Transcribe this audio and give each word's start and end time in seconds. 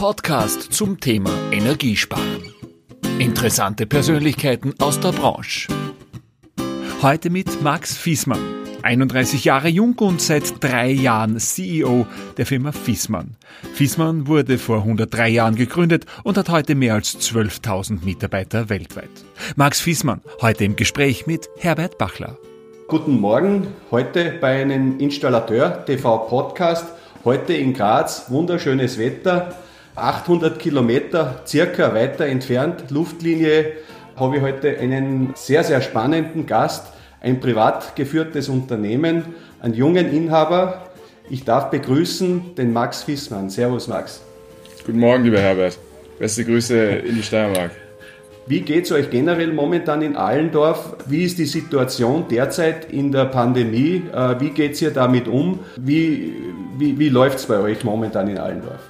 Podcast 0.00 0.72
zum 0.72 0.98
Thema 0.98 1.30
Energiesparen. 1.52 2.54
Interessante 3.18 3.84
Persönlichkeiten 3.84 4.72
aus 4.78 4.98
der 4.98 5.12
Branche. 5.12 5.68
Heute 7.02 7.28
mit 7.28 7.60
Max 7.60 7.98
Fiesmann, 7.98 8.40
31 8.80 9.44
Jahre 9.44 9.68
jung 9.68 9.98
und 9.98 10.22
seit 10.22 10.64
drei 10.64 10.90
Jahren 10.90 11.38
CEO 11.38 12.06
der 12.38 12.46
Firma 12.46 12.72
Fiesmann. 12.72 13.36
Fiesmann 13.74 14.26
wurde 14.26 14.56
vor 14.56 14.78
103 14.78 15.28
Jahren 15.28 15.54
gegründet 15.54 16.06
und 16.24 16.38
hat 16.38 16.48
heute 16.48 16.74
mehr 16.74 16.94
als 16.94 17.18
12.000 17.18 18.02
Mitarbeiter 18.02 18.70
weltweit. 18.70 19.10
Max 19.56 19.82
Fiesmann, 19.82 20.22
heute 20.40 20.64
im 20.64 20.76
Gespräch 20.76 21.26
mit 21.26 21.50
Herbert 21.58 21.98
Bachler. 21.98 22.38
Guten 22.88 23.20
Morgen, 23.20 23.66
heute 23.90 24.38
bei 24.40 24.62
einem 24.62 24.98
Installateur 24.98 25.84
TV 25.84 26.26
Podcast 26.26 26.86
Heute 27.22 27.52
in 27.52 27.74
Graz, 27.74 28.30
wunderschönes 28.30 28.98
Wetter, 28.98 29.54
800 29.96 30.58
Kilometer 30.58 31.42
circa 31.46 31.94
weiter 31.94 32.26
entfernt, 32.26 32.90
Luftlinie, 32.90 33.72
habe 34.16 34.36
ich 34.36 34.42
heute 34.42 34.78
einen 34.78 35.32
sehr, 35.34 35.64
sehr 35.64 35.80
spannenden 35.80 36.46
Gast, 36.46 36.86
ein 37.20 37.40
privat 37.40 37.96
geführtes 37.96 38.48
Unternehmen, 38.48 39.24
einen 39.60 39.74
jungen 39.74 40.12
Inhaber. 40.12 40.86
Ich 41.28 41.44
darf 41.44 41.70
begrüßen 41.70 42.54
den 42.54 42.72
Max 42.72 43.02
Fissmann. 43.02 43.50
Servus 43.50 43.88
Max. 43.88 44.22
Guten 44.84 44.98
Morgen, 44.98 45.24
lieber 45.24 45.40
Herbert. 45.40 45.78
Beste 46.18 46.44
Grüße 46.44 46.76
in 46.76 47.16
die 47.16 47.22
Steiermark. 47.22 47.72
Wie 48.46 48.62
geht 48.62 48.84
es 48.86 48.92
euch 48.92 49.10
generell 49.10 49.52
momentan 49.52 50.02
in 50.02 50.16
Allendorf? 50.16 50.96
Wie 51.06 51.24
ist 51.24 51.38
die 51.38 51.44
Situation 51.44 52.26
derzeit 52.28 52.90
in 52.92 53.12
der 53.12 53.26
Pandemie? 53.26 54.02
Äh, 54.12 54.40
wie 54.40 54.50
geht 54.50 54.72
es 54.72 54.82
ihr 54.82 54.90
damit 54.90 55.28
um? 55.28 55.60
Wie, 55.76 56.34
wie, 56.76 56.98
wie 56.98 57.08
läuft 57.08 57.38
es 57.38 57.46
bei 57.46 57.58
euch 57.60 57.84
momentan 57.84 58.28
in 58.28 58.38
Allendorf? 58.38 58.80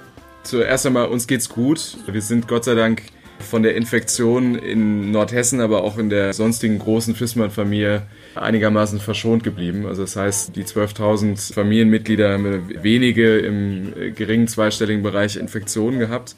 Zuerst 0.43 0.85
einmal, 0.85 1.07
uns 1.07 1.27
geht's 1.27 1.49
gut. 1.49 1.97
Wir 2.07 2.21
sind 2.21 2.47
Gott 2.47 2.65
sei 2.65 2.75
Dank 2.75 3.03
von 3.41 3.63
der 3.63 3.75
Infektion 3.75 4.55
in 4.55 5.11
Nordhessen, 5.11 5.61
aber 5.61 5.83
auch 5.83 5.97
in 5.97 6.09
der 6.09 6.33
sonstigen 6.33 6.79
großen 6.79 7.15
Fissmann-Familie 7.15 8.03
einigermaßen 8.35 8.99
verschont 8.99 9.43
geblieben. 9.43 9.85
Also 9.85 10.01
das 10.03 10.15
heißt, 10.15 10.55
die 10.55 10.63
12.000 10.63 11.53
Familienmitglieder 11.53 12.33
haben 12.33 12.83
wenige 12.83 13.39
im 13.39 13.93
geringen 14.15 14.47
zweistelligen 14.47 15.03
Bereich 15.03 15.37
Infektionen 15.37 15.99
gehabt 15.99 16.35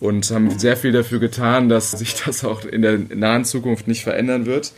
und 0.00 0.30
haben 0.30 0.58
sehr 0.58 0.76
viel 0.76 0.92
dafür 0.92 1.18
getan, 1.18 1.68
dass 1.68 1.92
sich 1.92 2.22
das 2.24 2.44
auch 2.44 2.64
in 2.64 2.82
der 2.82 2.98
nahen 2.98 3.44
Zukunft 3.44 3.88
nicht 3.88 4.04
verändern 4.04 4.46
wird. 4.46 4.72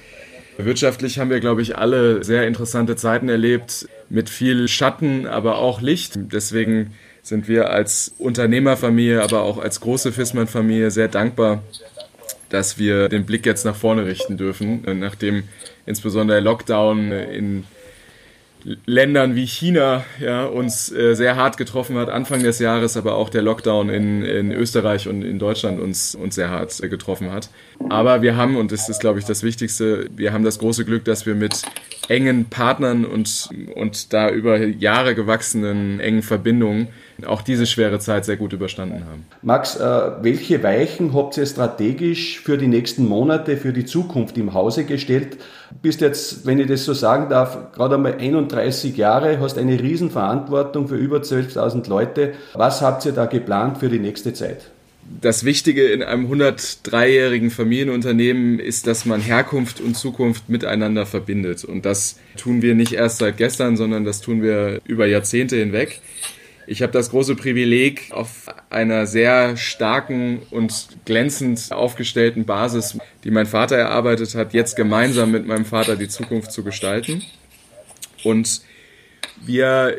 Wirtschaftlich 0.58 1.18
haben 1.18 1.30
wir, 1.30 1.40
glaube 1.40 1.62
ich, 1.62 1.78
alle 1.78 2.24
sehr 2.24 2.46
interessante 2.46 2.96
Zeiten 2.96 3.28
erlebt, 3.28 3.88
mit 4.08 4.28
viel 4.28 4.66
Schatten, 4.66 5.26
aber 5.26 5.58
auch 5.58 5.80
Licht. 5.80 6.18
Deswegen 6.32 6.94
sind 7.28 7.48
wir 7.48 7.70
als 7.70 8.14
Unternehmerfamilie, 8.18 9.22
aber 9.22 9.42
auch 9.42 9.58
als 9.58 9.80
große 9.80 10.12
Fissmann-Familie 10.12 10.90
sehr 10.90 11.08
dankbar, 11.08 11.62
dass 12.48 12.78
wir 12.78 13.08
den 13.08 13.26
Blick 13.26 13.46
jetzt 13.46 13.64
nach 13.64 13.76
vorne 13.76 14.06
richten 14.06 14.36
dürfen, 14.36 14.82
nachdem 14.98 15.44
insbesondere 15.86 16.38
der 16.38 16.44
Lockdown 16.44 17.12
in 17.12 17.64
Ländern 18.86 19.34
wie 19.34 19.46
China 19.46 20.04
ja, 20.20 20.44
uns 20.44 20.90
äh, 20.92 21.14
sehr 21.14 21.36
hart 21.36 21.56
getroffen 21.56 21.96
hat, 21.96 22.08
Anfang 22.08 22.42
des 22.42 22.58
Jahres, 22.58 22.96
aber 22.96 23.14
auch 23.14 23.30
der 23.30 23.42
Lockdown 23.42 23.88
in, 23.88 24.24
in 24.24 24.50
Österreich 24.50 25.06
und 25.06 25.22
in 25.22 25.38
Deutschland 25.38 25.80
uns, 25.80 26.14
uns 26.14 26.34
sehr 26.34 26.50
hart 26.50 26.82
äh, 26.82 26.88
getroffen 26.88 27.30
hat. 27.30 27.50
Aber 27.88 28.22
wir 28.22 28.36
haben, 28.36 28.56
und 28.56 28.72
das 28.72 28.88
ist, 28.88 29.00
glaube 29.00 29.18
ich, 29.18 29.24
das 29.24 29.42
Wichtigste, 29.42 30.08
wir 30.14 30.32
haben 30.32 30.44
das 30.44 30.58
große 30.58 30.84
Glück, 30.84 31.04
dass 31.04 31.26
wir 31.26 31.34
mit 31.34 31.62
engen 32.08 32.46
Partnern 32.46 33.04
und, 33.04 33.50
und 33.74 34.12
da 34.12 34.30
über 34.30 34.58
Jahre 34.58 35.14
gewachsenen 35.14 36.00
engen 36.00 36.22
Verbindungen 36.22 36.88
auch 37.26 37.42
diese 37.42 37.66
schwere 37.66 37.98
Zeit 37.98 38.24
sehr 38.24 38.36
gut 38.36 38.52
überstanden 38.52 39.04
haben. 39.06 39.26
Max, 39.42 39.76
äh, 39.76 40.10
welche 40.22 40.62
Weichen 40.62 41.14
habt 41.14 41.36
ihr 41.36 41.46
strategisch 41.46 42.40
für 42.40 42.56
die 42.56 42.68
nächsten 42.68 43.06
Monate, 43.06 43.56
für 43.56 43.72
die 43.72 43.84
Zukunft 43.84 44.38
im 44.38 44.54
Hause 44.54 44.84
gestellt? 44.84 45.36
Bist 45.82 46.00
jetzt, 46.00 46.46
wenn 46.46 46.60
ich 46.60 46.68
das 46.68 46.84
so 46.84 46.94
sagen 46.94 47.28
darf, 47.28 47.72
gerade 47.72 47.96
einmal 47.96 48.14
31 48.18 48.96
Jahre, 48.96 49.40
hast 49.40 49.58
eine 49.58 49.80
Riesenverantwortung 49.80 50.88
für 50.88 50.96
über 50.96 51.18
12.000 51.18 51.88
Leute. 51.88 52.34
Was 52.54 52.82
habt 52.82 53.04
ihr 53.04 53.12
da 53.12 53.26
geplant 53.26 53.78
für 53.78 53.88
die 53.88 53.98
nächste 53.98 54.32
Zeit? 54.32 54.70
Das 55.20 55.44
Wichtige 55.44 55.86
in 55.88 56.02
einem 56.02 56.30
103-jährigen 56.30 57.50
Familienunternehmen 57.50 58.58
ist, 58.58 58.86
dass 58.86 59.04
man 59.04 59.20
Herkunft 59.20 59.80
und 59.80 59.96
Zukunft 59.96 60.48
miteinander 60.48 61.06
verbindet. 61.06 61.64
Und 61.64 61.86
das 61.86 62.18
tun 62.36 62.62
wir 62.62 62.74
nicht 62.74 62.92
erst 62.92 63.18
seit 63.18 63.36
gestern, 63.36 63.76
sondern 63.76 64.04
das 64.04 64.20
tun 64.20 64.42
wir 64.42 64.80
über 64.86 65.06
Jahrzehnte 65.06 65.56
hinweg. 65.56 66.00
Ich 66.66 66.82
habe 66.82 66.92
das 66.92 67.08
große 67.10 67.34
Privileg, 67.34 68.08
auf 68.10 68.44
einer 68.68 69.06
sehr 69.06 69.56
starken 69.56 70.42
und 70.50 70.88
glänzend 71.06 71.72
aufgestellten 71.72 72.44
Basis, 72.44 72.98
die 73.24 73.30
mein 73.30 73.46
Vater 73.46 73.76
erarbeitet 73.76 74.34
hat, 74.34 74.52
jetzt 74.52 74.76
gemeinsam 74.76 75.30
mit 75.30 75.46
meinem 75.46 75.64
Vater 75.64 75.96
die 75.96 76.08
Zukunft 76.08 76.52
zu 76.52 76.62
gestalten. 76.62 77.22
Und 78.22 78.60
wir 79.46 79.98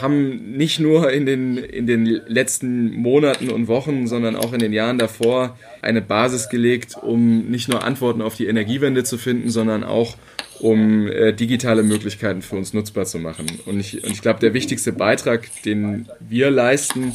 haben 0.00 0.56
nicht 0.56 0.80
nur 0.80 1.10
in 1.12 1.26
den, 1.26 1.56
in 1.56 1.86
den 1.86 2.04
letzten 2.06 2.92
Monaten 2.92 3.50
und 3.50 3.68
Wochen, 3.68 4.06
sondern 4.06 4.36
auch 4.36 4.52
in 4.52 4.58
den 4.58 4.72
Jahren 4.72 4.98
davor 4.98 5.58
eine 5.82 6.02
Basis 6.02 6.48
gelegt, 6.48 6.96
um 7.00 7.50
nicht 7.50 7.68
nur 7.68 7.84
Antworten 7.84 8.22
auf 8.22 8.36
die 8.36 8.46
Energiewende 8.46 9.04
zu 9.04 9.18
finden, 9.18 9.50
sondern 9.50 9.84
auch 9.84 10.16
um 10.60 11.08
äh, 11.08 11.32
digitale 11.32 11.82
Möglichkeiten 11.82 12.42
für 12.42 12.56
uns 12.56 12.72
nutzbar 12.72 13.06
zu 13.06 13.18
machen. 13.18 13.46
Und 13.66 13.80
ich, 13.80 14.04
und 14.04 14.12
ich 14.12 14.22
glaube, 14.22 14.40
der 14.40 14.54
wichtigste 14.54 14.92
Beitrag, 14.92 15.48
den 15.64 16.08
wir 16.20 16.50
leisten, 16.50 17.12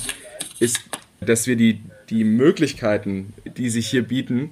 ist, 0.59 0.81
dass 1.21 1.47
wir 1.47 1.55
die, 1.55 1.81
die 2.09 2.23
Möglichkeiten, 2.23 3.33
die 3.57 3.69
sich 3.69 3.87
hier 3.87 4.03
bieten, 4.03 4.51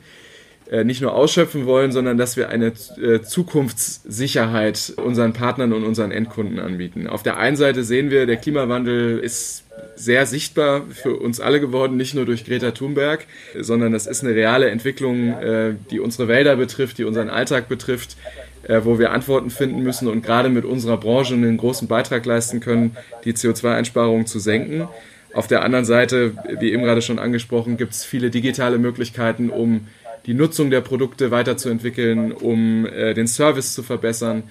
nicht 0.84 1.02
nur 1.02 1.14
ausschöpfen 1.14 1.66
wollen, 1.66 1.92
sondern 1.92 2.18
dass 2.18 2.36
wir 2.38 2.50
eine 2.50 2.74
äh, 3.02 3.22
Zukunftssicherheit 3.22 4.94
unseren 4.98 5.34
Partnern 5.34 5.74
und 5.74 5.84
unseren 5.84 6.12
Endkunden 6.12 6.60
anbieten. 6.60 7.08
Auf 7.08 7.24
der 7.24 7.38
einen 7.38 7.56
Seite 7.56 7.84
sehen 7.84 8.12
wir, 8.12 8.26
der 8.26 8.38
Klimawandel 8.38 9.20
ist 9.20 9.64
sehr 9.96 10.26
sichtbar 10.26 10.84
für 10.90 11.16
uns 11.16 11.40
alle 11.40 11.60
geworden, 11.60 11.98
nicht 11.98 12.14
nur 12.14 12.26
durch 12.26 12.46
Greta 12.46 12.72
Thunberg, 12.72 13.26
sondern 13.60 13.92
das 13.92 14.08
ist 14.08 14.24
eine 14.24 14.36
reale 14.36 14.70
Entwicklung, 14.70 15.30
äh, 15.34 15.76
die 15.92 16.00
unsere 16.00 16.28
Wälder 16.28 16.56
betrifft, 16.56 16.98
die 16.98 17.04
unseren 17.04 17.30
Alltag 17.30 17.68
betrifft, 17.68 18.18
äh, 18.64 18.82
wo 18.84 19.00
wir 19.00 19.12
Antworten 19.12 19.50
finden 19.50 19.82
müssen 19.84 20.08
und 20.08 20.24
gerade 20.24 20.50
mit 20.50 20.66
unserer 20.66 20.98
Branche 20.98 21.34
einen 21.34 21.58
großen 21.58 21.88
Beitrag 21.88 22.26
leisten 22.26 22.60
können, 22.60 22.96
die 23.26 23.34
CO2-Einsparungen 23.34 24.26
zu 24.26 24.40
senken. 24.40 24.88
Auf 25.34 25.48
der 25.48 25.64
anderen 25.64 25.86
Seite, 25.86 26.34
wie 26.60 26.72
eben 26.72 26.84
gerade 26.84 27.02
schon 27.02 27.20
angesprochen, 27.20 27.78
gibt 27.78 27.94
es 27.94 28.04
viele 28.04 28.30
digitale 28.30 28.78
Möglichkeiten, 28.78 29.50
um 29.50 29.88
die 30.28 30.34
Nutzung 30.34 30.70
der 30.70 30.82
Produkte 30.82 31.32
weiterzuentwickeln, 31.32 32.34
um 32.34 32.86
äh, 32.86 33.14
den 33.14 33.28
Service 33.28 33.74
zu 33.74 33.82
verbessern, 33.82 34.44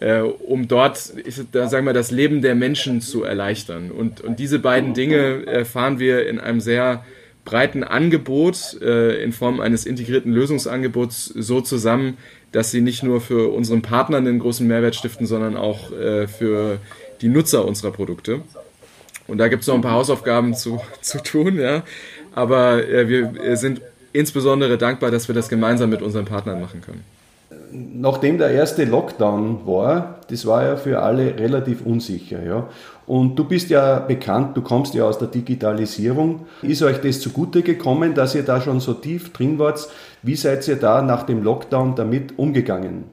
äh, 0.00 0.20
um 0.20 0.68
dort, 0.68 1.12
da 1.52 1.68
sagen 1.68 1.86
das 1.92 2.10
Leben 2.10 2.40
der 2.40 2.54
Menschen 2.54 3.00
zu 3.00 3.24
erleichtern. 3.24 3.90
Und, 3.90 4.22
und 4.22 4.38
diese 4.38 4.58
beiden 4.58 4.94
Dinge 4.94 5.46
äh, 5.46 5.64
fahren 5.64 5.98
wir 5.98 6.26
in 6.26 6.40
einem 6.40 6.60
sehr 6.60 7.04
breiten 7.44 7.84
Angebot 7.84 8.80
äh, 8.80 9.22
in 9.22 9.32
Form 9.32 9.60
eines 9.60 9.86
integrierten 9.86 10.32
Lösungsangebots 10.32 11.26
so 11.26 11.60
zusammen, 11.60 12.16
dass 12.52 12.70
sie 12.70 12.80
nicht 12.80 13.02
nur 13.02 13.20
für 13.20 13.52
unseren 13.52 13.82
Partnern 13.82 14.26
einen 14.26 14.38
großen 14.38 14.66
Mehrwert 14.66 14.96
stiften, 14.96 15.26
sondern 15.26 15.56
auch 15.56 15.92
äh, 15.92 16.26
für 16.26 16.78
die 17.20 17.28
Nutzer 17.28 17.64
unserer 17.66 17.90
Produkte. 17.90 18.40
Und 19.26 19.38
da 19.38 19.48
gibt 19.48 19.62
es 19.62 19.68
noch 19.68 19.74
ein 19.74 19.82
paar 19.82 19.92
Hausaufgaben 19.92 20.54
zu, 20.54 20.80
zu 21.02 21.22
tun, 21.22 21.58
ja. 21.58 21.84
Aber 22.34 22.86
äh, 22.86 23.08
wir 23.08 23.56
sind 23.56 23.80
insbesondere 24.12 24.78
dankbar, 24.78 25.10
dass 25.10 25.28
wir 25.28 25.34
das 25.34 25.48
gemeinsam 25.48 25.90
mit 25.90 26.02
unseren 26.02 26.24
Partnern 26.24 26.60
machen 26.60 26.80
können. 26.80 27.04
Nachdem 27.70 28.38
der 28.38 28.50
erste 28.50 28.84
Lockdown 28.84 29.66
war, 29.66 30.20
das 30.30 30.46
war 30.46 30.64
ja 30.64 30.76
für 30.76 31.00
alle 31.00 31.38
relativ 31.38 31.84
unsicher. 31.84 32.42
Ja? 32.42 32.68
Und 33.06 33.36
du 33.36 33.44
bist 33.44 33.70
ja 33.70 34.00
bekannt, 34.00 34.56
du 34.56 34.62
kommst 34.62 34.94
ja 34.94 35.04
aus 35.04 35.18
der 35.18 35.28
Digitalisierung. 35.28 36.46
Ist 36.62 36.82
euch 36.82 36.98
das 36.98 37.20
zugute 37.20 37.62
gekommen, 37.62 38.14
dass 38.14 38.34
ihr 38.34 38.42
da 38.42 38.60
schon 38.60 38.80
so 38.80 38.94
tief 38.94 39.32
drin 39.32 39.58
wart? 39.58 39.88
Wie 40.22 40.34
seid 40.36 40.66
ihr 40.68 40.76
da 40.76 41.02
nach 41.02 41.24
dem 41.24 41.42
Lockdown 41.42 41.94
damit 41.94 42.38
umgegangen? 42.38 43.04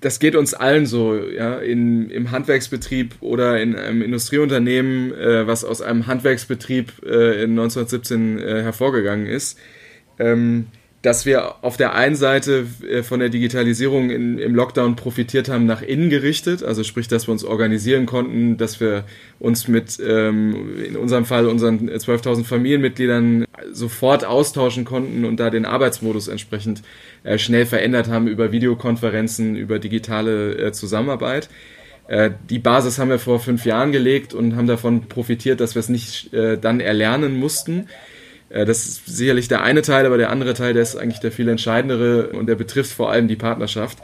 Das 0.00 0.18
geht 0.18 0.36
uns 0.36 0.54
allen 0.54 0.86
so, 0.86 1.16
ja, 1.16 1.58
in, 1.58 2.10
im 2.10 2.30
Handwerksbetrieb 2.30 3.16
oder 3.20 3.60
in 3.60 3.74
einem 3.74 4.02
Industrieunternehmen, 4.02 5.12
äh, 5.12 5.46
was 5.46 5.64
aus 5.64 5.82
einem 5.82 6.06
Handwerksbetrieb 6.06 7.02
äh, 7.04 7.42
in 7.42 7.50
1917 7.50 8.38
äh, 8.38 8.62
hervorgegangen 8.62 9.26
ist. 9.26 9.58
Ähm, 10.18 10.66
dass 11.04 11.26
wir 11.26 11.56
auf 11.62 11.76
der 11.76 11.94
einen 11.94 12.16
Seite 12.16 12.66
äh, 12.88 13.02
von 13.02 13.20
der 13.20 13.28
Digitalisierung 13.28 14.08
in, 14.08 14.38
im 14.38 14.54
Lockdown 14.54 14.96
profitiert 14.96 15.50
haben, 15.50 15.66
nach 15.66 15.82
innen 15.82 16.08
gerichtet, 16.08 16.62
also 16.62 16.82
sprich, 16.82 17.08
dass 17.08 17.28
wir 17.28 17.32
uns 17.32 17.44
organisieren 17.44 18.06
konnten, 18.06 18.56
dass 18.56 18.80
wir 18.80 19.04
uns 19.38 19.68
mit, 19.68 20.00
ähm, 20.02 20.82
in 20.82 20.96
unserem 20.96 21.26
Fall, 21.26 21.46
unseren 21.46 21.90
12.000 21.90 22.44
Familienmitgliedern 22.44 23.44
sofort 23.70 24.24
austauschen 24.24 24.86
konnten 24.86 25.26
und 25.26 25.38
da 25.38 25.50
den 25.50 25.66
Arbeitsmodus 25.66 26.28
entsprechend 26.28 26.80
äh, 27.22 27.36
schnell 27.36 27.66
verändert 27.66 28.08
haben 28.08 28.26
über 28.26 28.50
Videokonferenzen, 28.50 29.56
über 29.56 29.78
digitale 29.78 30.56
äh, 30.56 30.72
Zusammenarbeit. 30.72 31.50
Äh, 32.08 32.30
die 32.48 32.58
Basis 32.58 32.98
haben 32.98 33.10
wir 33.10 33.18
vor 33.18 33.40
fünf 33.40 33.66
Jahren 33.66 33.92
gelegt 33.92 34.32
und 34.32 34.56
haben 34.56 34.66
davon 34.66 35.06
profitiert, 35.06 35.60
dass 35.60 35.74
wir 35.74 35.80
es 35.80 35.90
nicht 35.90 36.32
äh, 36.32 36.56
dann 36.56 36.80
erlernen 36.80 37.38
mussten 37.38 37.80
Äh, 37.80 38.13
das 38.54 38.86
ist 38.86 39.06
sicherlich 39.06 39.48
der 39.48 39.62
eine 39.62 39.82
Teil, 39.82 40.06
aber 40.06 40.16
der 40.16 40.30
andere 40.30 40.54
Teil, 40.54 40.74
der 40.74 40.82
ist 40.82 40.96
eigentlich 40.96 41.20
der 41.20 41.32
viel 41.32 41.48
entscheidendere 41.48 42.28
und 42.28 42.46
der 42.46 42.54
betrifft 42.54 42.92
vor 42.92 43.10
allem 43.10 43.26
die 43.26 43.36
Partnerschaft, 43.36 43.98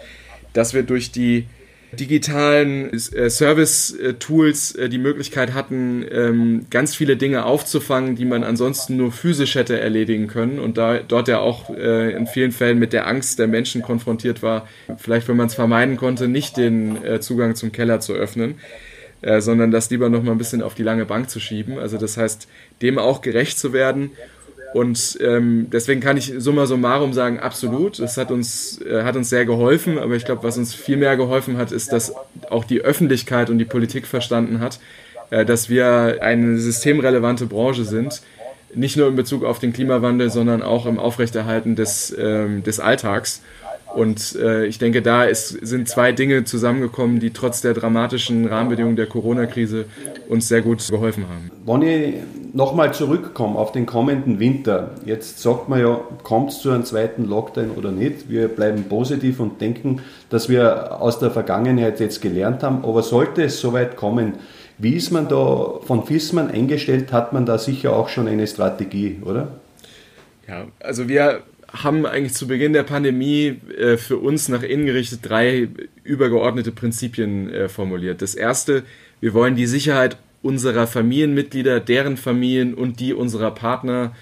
dass 0.52 0.74
wir 0.74 0.82
durch 0.82 1.12
die 1.12 1.46
digitalen 1.92 2.92
äh, 2.92 3.30
Service-Tools 3.30 4.74
äh, 4.76 4.88
die 4.88 4.98
Möglichkeit 4.98 5.54
hatten, 5.54 6.04
ähm, 6.10 6.66
ganz 6.70 6.94
viele 6.94 7.16
Dinge 7.16 7.44
aufzufangen, 7.44 8.14
die 8.14 8.24
man 8.24 8.44
ansonsten 8.44 8.96
nur 8.96 9.10
physisch 9.10 9.56
hätte 9.56 9.80
erledigen 9.80 10.28
können 10.28 10.60
und 10.60 10.78
da 10.78 10.98
dort 10.98 11.28
ja 11.28 11.40
auch 11.40 11.70
äh, 11.70 12.12
in 12.12 12.26
vielen 12.26 12.52
Fällen 12.52 12.78
mit 12.78 12.92
der 12.92 13.06
Angst 13.06 13.38
der 13.38 13.48
Menschen 13.48 13.82
konfrontiert 13.82 14.42
war, 14.42 14.68
vielleicht 14.98 15.26
wenn 15.28 15.36
man 15.36 15.48
es 15.48 15.54
vermeiden 15.54 15.96
konnte, 15.96 16.28
nicht 16.28 16.56
den 16.56 16.98
Zugang 17.20 17.54
zum 17.54 17.72
Keller 17.72 18.00
zu 18.00 18.12
öffnen. 18.12 18.56
sondern 19.38 19.70
das 19.70 19.90
lieber 19.90 20.08
noch 20.08 20.22
mal 20.22 20.32
ein 20.32 20.38
bisschen 20.38 20.62
auf 20.62 20.74
die 20.74 20.82
lange 20.82 21.04
Bank 21.04 21.28
zu 21.28 21.40
schieben. 21.40 21.78
Also 21.78 21.98
das 21.98 22.16
heißt, 22.16 22.48
dem 22.82 22.98
auch 22.98 23.20
gerecht 23.20 23.58
zu 23.58 23.72
werden 23.72 24.12
und 24.72 25.18
ähm, 25.20 25.66
deswegen 25.72 26.00
kann 26.00 26.16
ich 26.16 26.32
summa 26.38 26.66
summarum 26.66 27.12
sagen, 27.12 27.40
absolut. 27.40 27.98
Das 27.98 28.16
hat 28.16 28.30
uns, 28.30 28.80
äh, 28.82 29.02
hat 29.02 29.16
uns 29.16 29.28
sehr 29.28 29.44
geholfen. 29.44 29.98
Aber 29.98 30.14
ich 30.14 30.24
glaube, 30.24 30.44
was 30.44 30.58
uns 30.58 30.74
viel 30.74 30.96
mehr 30.96 31.16
geholfen 31.16 31.56
hat, 31.56 31.72
ist, 31.72 31.92
dass 31.92 32.14
auch 32.50 32.64
die 32.64 32.80
Öffentlichkeit 32.80 33.50
und 33.50 33.58
die 33.58 33.64
Politik 33.64 34.06
verstanden 34.06 34.60
hat, 34.60 34.78
äh, 35.30 35.44
dass 35.44 35.68
wir 35.68 36.18
eine 36.20 36.58
systemrelevante 36.58 37.46
Branche 37.46 37.84
sind. 37.84 38.22
Nicht 38.72 38.96
nur 38.96 39.08
in 39.08 39.16
Bezug 39.16 39.44
auf 39.44 39.58
den 39.58 39.72
Klimawandel, 39.72 40.30
sondern 40.30 40.62
auch 40.62 40.86
im 40.86 41.00
Aufrechterhalten 41.00 41.74
des, 41.74 42.14
ähm, 42.16 42.62
des 42.62 42.78
Alltags. 42.78 43.42
Und 43.94 44.36
äh, 44.36 44.66
ich 44.66 44.78
denke, 44.78 45.02
da 45.02 45.24
ist, 45.24 45.48
sind 45.48 45.88
zwei 45.88 46.12
Dinge 46.12 46.44
zusammengekommen, 46.44 47.18
die 47.18 47.30
trotz 47.30 47.60
der 47.60 47.74
dramatischen 47.74 48.46
Rahmenbedingungen 48.46 48.96
der 48.96 49.06
Corona-Krise 49.06 49.86
uns 50.28 50.48
sehr 50.48 50.62
gut 50.62 50.86
geholfen 50.88 51.26
haben. 51.28 51.50
Wenn 51.66 51.82
ich 51.82 52.14
nochmal 52.52 52.94
zurückkomme 52.94 53.58
auf 53.58 53.72
den 53.72 53.86
kommenden 53.86 54.38
Winter, 54.38 54.92
jetzt 55.04 55.40
sagt 55.40 55.68
man 55.68 55.80
ja, 55.80 56.00
kommt 56.22 56.50
es 56.50 56.60
zu 56.60 56.70
einem 56.70 56.84
zweiten 56.84 57.24
Lockdown 57.24 57.72
oder 57.72 57.90
nicht? 57.90 58.30
Wir 58.30 58.48
bleiben 58.48 58.84
positiv 58.84 59.40
und 59.40 59.60
denken, 59.60 60.00
dass 60.28 60.48
wir 60.48 61.00
aus 61.00 61.18
der 61.18 61.30
Vergangenheit 61.30 62.00
jetzt 62.00 62.22
gelernt 62.22 62.62
haben. 62.62 62.84
Aber 62.84 63.02
sollte 63.02 63.42
es 63.42 63.60
soweit 63.60 63.96
kommen, 63.96 64.34
wie 64.78 64.94
ist 64.94 65.10
man 65.10 65.28
da 65.28 65.74
von 65.84 66.06
FISMAN 66.06 66.50
eingestellt? 66.50 67.12
Hat 67.12 67.32
man 67.32 67.44
da 67.44 67.58
sicher 67.58 67.94
auch 67.94 68.08
schon 68.08 68.28
eine 68.28 68.46
Strategie, 68.46 69.18
oder? 69.24 69.48
Ja, 70.48 70.64
also 70.80 71.06
wir 71.06 71.42
haben 71.72 72.06
eigentlich 72.06 72.34
zu 72.34 72.48
Beginn 72.48 72.72
der 72.72 72.82
Pandemie 72.82 73.56
äh, 73.76 73.96
für 73.96 74.18
uns 74.18 74.48
nach 74.48 74.62
innen 74.62 74.86
gerichtet 74.86 75.20
drei 75.22 75.68
übergeordnete 76.02 76.72
Prinzipien 76.72 77.52
äh, 77.52 77.68
formuliert. 77.68 78.22
Das 78.22 78.34
erste, 78.34 78.84
wir 79.20 79.34
wollen 79.34 79.56
die 79.56 79.66
Sicherheit 79.66 80.16
unserer 80.42 80.86
Familienmitglieder, 80.86 81.80
deren 81.80 82.16
Familien 82.16 82.74
und 82.74 82.98
die 82.98 83.12
unserer 83.12 83.50
Partner 83.50 84.14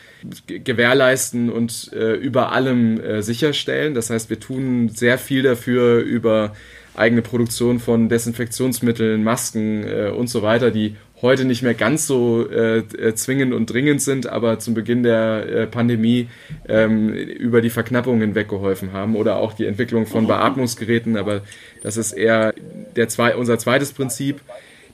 gewährleisten 0.46 1.48
und 1.48 1.92
äh, 1.92 2.14
über 2.14 2.52
allem 2.52 3.00
äh, 3.00 3.22
sicherstellen. 3.22 3.94
Das 3.94 4.10
heißt, 4.10 4.28
wir 4.28 4.40
tun 4.40 4.88
sehr 4.88 5.16
viel 5.18 5.42
dafür 5.42 6.00
über 6.00 6.54
eigene 6.96 7.22
Produktion 7.22 7.78
von 7.78 8.08
Desinfektionsmitteln, 8.08 9.22
Masken 9.22 9.84
äh, 9.84 10.10
und 10.10 10.28
so 10.28 10.42
weiter, 10.42 10.72
die 10.72 10.96
heute 11.22 11.44
nicht 11.44 11.62
mehr 11.62 11.74
ganz 11.74 12.06
so 12.06 12.48
äh, 12.48 12.78
äh, 12.78 13.14
zwingend 13.14 13.52
und 13.52 13.66
dringend 13.66 14.00
sind, 14.02 14.26
aber 14.26 14.58
zum 14.58 14.74
Beginn 14.74 15.02
der 15.02 15.46
äh, 15.46 15.66
Pandemie 15.66 16.28
ähm, 16.68 17.08
über 17.12 17.60
die 17.60 17.70
Verknappung 17.70 18.20
hinweg 18.20 18.48
geholfen 18.48 18.92
haben 18.92 19.16
oder 19.16 19.36
auch 19.36 19.52
die 19.52 19.66
Entwicklung 19.66 20.06
von 20.06 20.26
Beatmungsgeräten. 20.26 21.16
Aber 21.16 21.42
das 21.82 21.96
ist 21.96 22.12
eher 22.12 22.54
der 22.96 23.08
zwei, 23.08 23.36
unser 23.36 23.58
zweites 23.58 23.92
Prinzip 23.92 24.40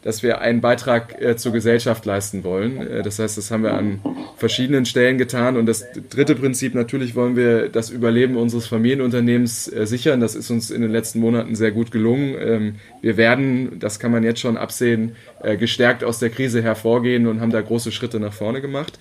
dass 0.04 0.22
wir 0.22 0.42
einen 0.42 0.60
Beitrag 0.60 1.20
äh, 1.20 1.34
zur 1.34 1.52
Gesellschaft 1.52 2.04
leisten 2.04 2.44
wollen. 2.44 2.76
Äh, 2.76 3.02
das 3.02 3.18
heißt, 3.18 3.38
das 3.38 3.50
haben 3.50 3.62
wir 3.62 3.72
an 3.72 4.00
verschiedenen 4.36 4.84
Stellen 4.84 5.16
getan. 5.16 5.56
Und 5.56 5.64
das 5.64 5.86
dritte 6.10 6.34
Prinzip, 6.34 6.74
natürlich 6.74 7.14
wollen 7.14 7.36
wir 7.36 7.70
das 7.70 7.88
Überleben 7.88 8.36
unseres 8.36 8.66
Familienunternehmens 8.66 9.72
äh, 9.72 9.86
sichern. 9.86 10.20
Das 10.20 10.34
ist 10.34 10.50
uns 10.50 10.70
in 10.70 10.82
den 10.82 10.90
letzten 10.90 11.20
Monaten 11.20 11.54
sehr 11.54 11.72
gut 11.72 11.90
gelungen. 11.90 12.36
Ähm, 12.38 12.74
wir 13.00 13.16
werden, 13.16 13.78
das 13.78 13.98
kann 13.98 14.12
man 14.12 14.22
jetzt 14.24 14.40
schon 14.40 14.58
absehen, 14.58 15.16
äh, 15.42 15.56
gestärkt 15.56 16.04
aus 16.04 16.18
der 16.18 16.28
Krise 16.28 16.62
hervorgehen 16.62 17.26
und 17.26 17.40
haben 17.40 17.50
da 17.50 17.62
große 17.62 17.90
Schritte 17.90 18.20
nach 18.20 18.34
vorne 18.34 18.60
gemacht. 18.60 18.98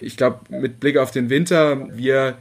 Ich 0.00 0.16
glaube, 0.16 0.38
mit 0.48 0.80
Blick 0.80 0.96
auf 0.96 1.10
den 1.10 1.28
Winter, 1.28 1.88
wir 1.92 2.38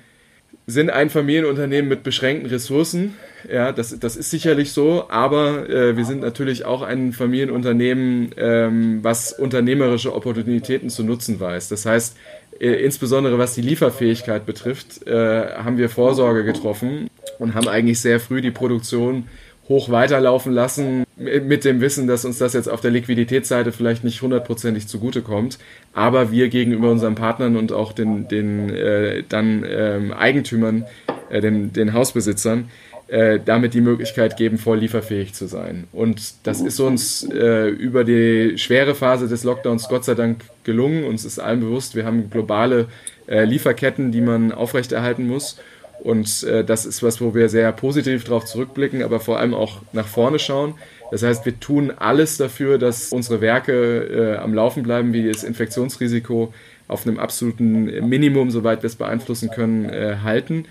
sind 0.69 0.89
ein 0.89 1.09
Familienunternehmen 1.09 1.87
mit 1.87 2.03
beschränkten 2.03 2.49
Ressourcen. 2.49 3.15
Ja, 3.49 3.71
das, 3.71 3.97
das 3.97 4.17
ist 4.17 4.29
sicherlich 4.29 4.73
so, 4.73 5.05
aber 5.09 5.69
äh, 5.69 5.95
wir 5.95 6.03
sind 6.03 6.19
natürlich 6.19 6.65
auch 6.65 6.81
ein 6.81 7.13
Familienunternehmen, 7.13 8.31
ähm, 8.35 8.99
was 9.01 9.31
unternehmerische 9.31 10.13
Opportunitäten 10.13 10.89
zu 10.89 11.03
nutzen 11.03 11.39
weiß. 11.39 11.69
Das 11.69 11.85
heißt, 11.85 12.17
äh, 12.59 12.71
insbesondere 12.83 13.37
was 13.37 13.55
die 13.55 13.61
Lieferfähigkeit 13.61 14.45
betrifft, 14.45 15.07
äh, 15.07 15.53
haben 15.55 15.77
wir 15.77 15.89
Vorsorge 15.89 16.43
getroffen 16.43 17.09
und 17.39 17.53
haben 17.53 17.69
eigentlich 17.69 18.01
sehr 18.01 18.19
früh 18.19 18.41
die 18.41 18.51
Produktion 18.51 19.29
hoch 19.69 19.89
weiterlaufen 19.89 20.51
lassen, 20.51 21.06
mit 21.17 21.65
dem 21.65 21.81
Wissen, 21.81 22.07
dass 22.07 22.25
uns 22.25 22.37
das 22.37 22.53
jetzt 22.53 22.69
auf 22.69 22.81
der 22.81 22.91
Liquiditätsseite 22.91 23.71
vielleicht 23.71 24.03
nicht 24.03 24.21
hundertprozentig 24.21 24.87
zugutekommt, 24.87 25.57
aber 25.93 26.31
wir 26.31 26.49
gegenüber 26.49 26.91
unseren 26.91 27.15
Partnern 27.15 27.57
und 27.57 27.71
auch 27.71 27.91
den, 27.91 28.27
den 28.27 28.69
äh, 28.69 29.23
dann 29.27 29.65
ähm, 29.67 30.13
Eigentümern, 30.13 30.85
äh, 31.29 31.41
den, 31.41 31.73
den 31.73 31.93
Hausbesitzern, 31.93 32.69
äh, 33.07 33.39
damit 33.43 33.73
die 33.73 33.81
Möglichkeit 33.81 34.37
geben, 34.37 34.57
voll 34.57 34.79
lieferfähig 34.79 35.33
zu 35.33 35.47
sein. 35.47 35.87
Und 35.91 36.33
das 36.43 36.61
ist 36.61 36.79
uns 36.79 37.23
äh, 37.23 37.67
über 37.69 38.03
die 38.03 38.57
schwere 38.57 38.95
Phase 38.95 39.27
des 39.27 39.43
Lockdowns 39.43 39.87
Gott 39.89 40.05
sei 40.05 40.13
Dank 40.13 40.41
gelungen. 40.63 41.03
Uns 41.03 41.25
ist 41.25 41.39
allen 41.39 41.61
bewusst, 41.61 41.95
wir 41.95 42.05
haben 42.05 42.29
globale 42.29 42.87
äh, 43.27 43.45
Lieferketten, 43.45 44.11
die 44.11 44.21
man 44.21 44.51
aufrechterhalten 44.51 45.27
muss. 45.27 45.57
Und 45.99 46.43
äh, 46.43 46.63
das 46.63 46.85
ist 46.85 47.01
was, 47.03 47.21
wo 47.21 47.33
wir 47.33 47.49
sehr 47.49 47.71
positiv 47.71 48.23
darauf 48.23 48.45
zurückblicken, 48.45 49.01
aber 49.03 49.19
vor 49.19 49.39
allem 49.39 49.53
auch 49.53 49.81
nach 49.93 50.07
vorne 50.07 50.39
schauen. 50.39 50.75
Das 51.11 51.23
heißt, 51.23 51.45
wir 51.45 51.59
tun 51.59 51.91
alles 51.91 52.37
dafür, 52.37 52.77
dass 52.77 53.11
unsere 53.11 53.41
Werke 53.41 54.33
äh, 54.33 54.37
am 54.37 54.53
Laufen 54.53 54.83
bleiben, 54.83 55.13
wie 55.13 55.27
das 55.27 55.43
Infektionsrisiko 55.43 56.53
auf 56.87 57.05
einem 57.05 57.19
absoluten 57.19 58.07
Minimum, 58.07 58.51
soweit 58.51 58.83
wir 58.83 58.87
es 58.87 58.95
beeinflussen 58.95 59.49
können, 59.49 59.89
äh, 59.89 60.17
halten. 60.23 60.65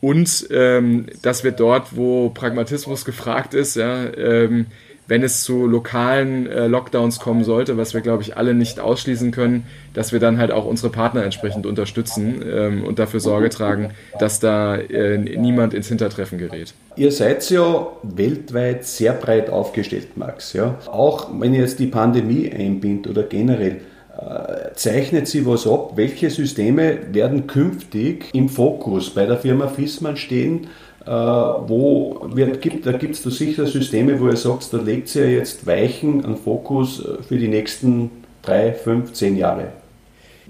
Und 0.00 0.46
ähm, 0.50 1.06
dass 1.22 1.42
wir 1.42 1.50
dort, 1.50 1.96
wo 1.96 2.30
Pragmatismus 2.30 3.04
gefragt 3.04 3.54
ist, 3.54 3.74
ja, 3.74 4.12
ähm, 4.14 4.66
wenn 5.08 5.22
es 5.22 5.42
zu 5.42 5.66
lokalen 5.66 6.46
äh, 6.46 6.66
Lockdowns 6.66 7.18
kommen 7.18 7.42
sollte, 7.42 7.78
was 7.78 7.94
wir, 7.94 8.02
glaube 8.02 8.22
ich, 8.22 8.36
alle 8.36 8.54
nicht 8.54 8.78
ausschließen 8.78 9.30
können, 9.30 9.64
dass 9.94 10.12
wir 10.12 10.20
dann 10.20 10.38
halt 10.38 10.52
auch 10.52 10.66
unsere 10.66 10.90
Partner 10.90 11.24
entsprechend 11.24 11.64
unterstützen 11.66 12.44
ähm, 12.46 12.84
und 12.84 12.98
dafür 12.98 13.20
Sorge 13.20 13.48
tragen, 13.48 13.90
dass 14.20 14.38
da 14.38 14.76
äh, 14.76 15.16
niemand 15.18 15.72
ins 15.72 15.88
Hintertreffen 15.88 16.38
gerät. 16.38 16.74
Ihr 16.96 17.10
seid 17.10 17.48
ja 17.50 17.86
weltweit 18.02 18.84
sehr 18.84 19.14
breit 19.14 19.48
aufgestellt, 19.48 20.16
Max. 20.16 20.52
Ja? 20.52 20.76
Auch 20.86 21.28
wenn 21.40 21.54
ihr 21.54 21.60
jetzt 21.60 21.78
die 21.78 21.86
Pandemie 21.86 22.52
einbindet 22.52 23.10
oder 23.10 23.22
generell, 23.22 23.80
äh, 24.18 24.74
zeichnet 24.74 25.26
sie 25.26 25.46
was 25.46 25.66
ab? 25.66 25.92
Welche 25.94 26.28
Systeme 26.28 26.98
werden 27.12 27.46
künftig 27.46 28.26
im 28.34 28.48
Fokus 28.48 29.10
bei 29.10 29.24
der 29.24 29.38
Firma 29.38 29.68
Fissmann 29.68 30.16
stehen? 30.16 30.66
Äh, 31.06 31.10
wo 31.10 32.28
wird, 32.34 32.60
gibt, 32.60 32.84
da 32.84 32.92
gibt 32.92 33.14
es 33.14 33.22
da 33.22 33.30
sicher 33.30 33.66
Systeme, 33.66 34.20
wo 34.20 34.28
ihr 34.28 34.36
sagt, 34.36 34.72
da 34.72 34.78
legt 34.78 35.14
ihr 35.14 35.30
jetzt 35.30 35.66
Weichen 35.66 36.24
an 36.24 36.36
Fokus 36.36 37.04
äh, 37.04 37.22
für 37.22 37.38
die 37.38 37.48
nächsten 37.48 38.10
drei, 38.42 38.72
fünf, 38.72 39.12
zehn 39.12 39.36
Jahre. 39.36 39.72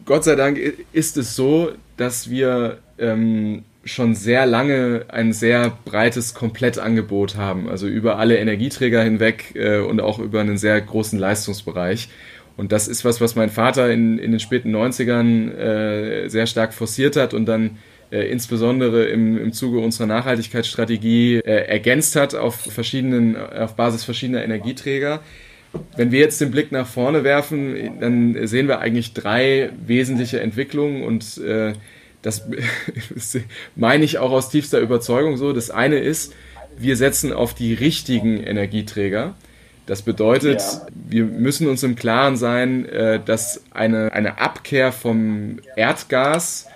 Gott 0.05 0.25
sei 0.25 0.37
Dank 0.37 0.59
ist 0.93 1.17
es 1.17 1.37
so, 1.37 1.71
dass 1.97 2.31
wir 2.31 2.79
ähm, 2.99 3.65
schon 3.85 4.15
sehr 4.15 4.47
lange 4.47 5.05
ein 5.09 5.33
sehr 5.33 5.73
breites 5.85 6.35
Komplettangebot 6.35 7.37
haben, 7.37 7.69
also 7.69 7.87
über 7.87 8.19
alle 8.19 8.39
Energieträger 8.39 9.03
hinweg 9.03 9.55
äh, 9.55 9.79
und 9.79 10.01
auch 10.01 10.19
über 10.19 10.41
einen 10.41 10.59
sehr 10.59 10.81
großen 10.81 11.19
Leistungsbereich. 11.19 12.09
Und 12.57 12.73
das 12.73 12.89
ist 12.89 13.05
was, 13.05 13.21
was 13.21 13.37
mein 13.37 13.51
Vater 13.51 13.91
in, 13.91 14.19
in 14.19 14.33
den 14.33 14.41
späten 14.41 14.75
90ern 14.75 15.53
äh, 15.53 16.29
sehr 16.29 16.47
stark 16.47 16.75
forciert 16.75 17.17
hat 17.17 17.33
und 17.33 17.47
dann 17.47 17.79
insbesondere 18.17 19.05
im, 19.07 19.37
im 19.39 19.53
Zuge 19.53 19.79
unserer 19.81 20.07
Nachhaltigkeitsstrategie 20.07 21.37
äh, 21.37 21.67
ergänzt 21.67 22.17
hat 22.17 22.35
auf 22.35 22.55
verschiedenen, 22.57 23.37
auf 23.37 23.77
Basis 23.77 24.05
verschiedener 24.05 24.43
Energieträger. 24.43 25.21
Wenn 25.97 26.11
wir 26.11 26.21
jetzt 26.21 26.41
den 26.41 26.51
Blick 26.51 26.73
nach 26.73 26.87
vorne 26.87 27.25
werfen, 27.25 28.01
dann 28.01 28.47
sehen 28.47 28.69
wir 28.69 28.79
eigentlich 28.79 29.13
drei 29.13 29.71
wesentliche 29.87 30.41
Entwicklungen 30.41 31.05
und 31.05 31.37
äh, 31.39 31.75
das 32.23 32.49
meine 33.77 34.05
ich 34.05 34.19
auch 34.19 34.33
aus 34.33 34.49
tiefster 34.49 34.81
Überzeugung 34.81 35.37
so. 35.37 35.53
Das 35.53 35.71
eine 35.71 35.99
ist, 35.99 36.33
wir 36.79 36.97
setzen 36.97 37.33
auf 37.33 37.55
die 37.55 37.75
richtigen 37.75 38.43
Energieträger. 38.43 39.35
Das 39.85 40.03
bedeutet, 40.03 40.61
ja. 40.61 40.87
wir 40.93 41.25
müssen 41.25 41.67
uns 41.67 41.83
im 41.83 41.97
Klaren 41.97 42.37
sein, 42.37 42.87
äh, 42.87 43.21
dass 43.23 43.63
eine, 43.71 44.13
eine 44.13 44.39
Abkehr 44.39 44.93
vom 44.93 45.59
Erdgas 45.77 46.69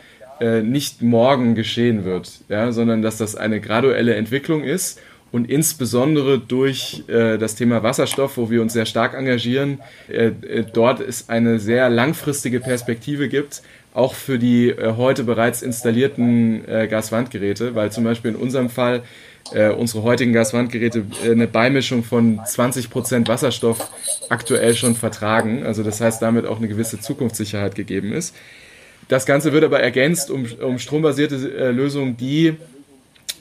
äh, 0.42 0.62
nicht 0.62 1.02
morgen 1.02 1.54
geschehen 1.54 2.04
wird, 2.04 2.40
ja, 2.48 2.72
sondern 2.72 3.00
dass 3.00 3.16
das 3.16 3.36
eine 3.36 3.60
graduelle 3.60 4.16
Entwicklung 4.16 4.64
ist 4.64 5.00
und 5.30 5.48
insbesondere 5.48 6.38
durch 6.38 7.04
äh, 7.06 7.38
das 7.38 7.54
Thema 7.54 7.84
Wasserstoff, 7.84 8.36
wo 8.36 8.50
wir 8.50 8.60
uns 8.60 8.72
sehr 8.72 8.86
stark 8.86 9.14
engagieren, 9.14 9.78
äh, 10.08 10.26
äh, 10.26 10.64
dort 10.70 11.00
es 11.00 11.28
eine 11.28 11.60
sehr 11.60 11.88
langfristige 11.90 12.58
Perspektive 12.58 13.28
gibt, 13.28 13.62
auch 13.94 14.14
für 14.14 14.38
die 14.38 14.70
äh, 14.70 14.94
heute 14.96 15.22
bereits 15.22 15.62
installierten 15.62 16.68
äh, 16.68 16.88
Gaswandgeräte, 16.88 17.76
weil 17.76 17.92
zum 17.92 18.02
Beispiel 18.02 18.32
in 18.32 18.36
unserem 18.36 18.68
Fall 18.68 19.02
äh, 19.52 19.70
unsere 19.70 20.02
heutigen 20.02 20.32
Gaswandgeräte 20.32 21.04
äh, 21.24 21.30
eine 21.30 21.46
Beimischung 21.46 22.02
von 22.02 22.40
20% 22.40 23.28
Wasserstoff 23.28 23.90
aktuell 24.28 24.74
schon 24.74 24.96
vertragen. 24.96 25.64
Also 25.64 25.84
das 25.84 26.00
heißt, 26.00 26.20
damit 26.20 26.46
auch 26.46 26.58
eine 26.58 26.66
gewisse 26.66 26.98
Zukunftssicherheit 26.98 27.76
gegeben 27.76 28.12
ist. 28.12 28.34
Das 29.12 29.26
Ganze 29.26 29.52
wird 29.52 29.62
aber 29.62 29.78
ergänzt 29.78 30.30
um, 30.30 30.46
um 30.62 30.78
strombasierte 30.78 31.34
äh, 31.54 31.70
Lösungen, 31.70 32.16
die 32.16 32.54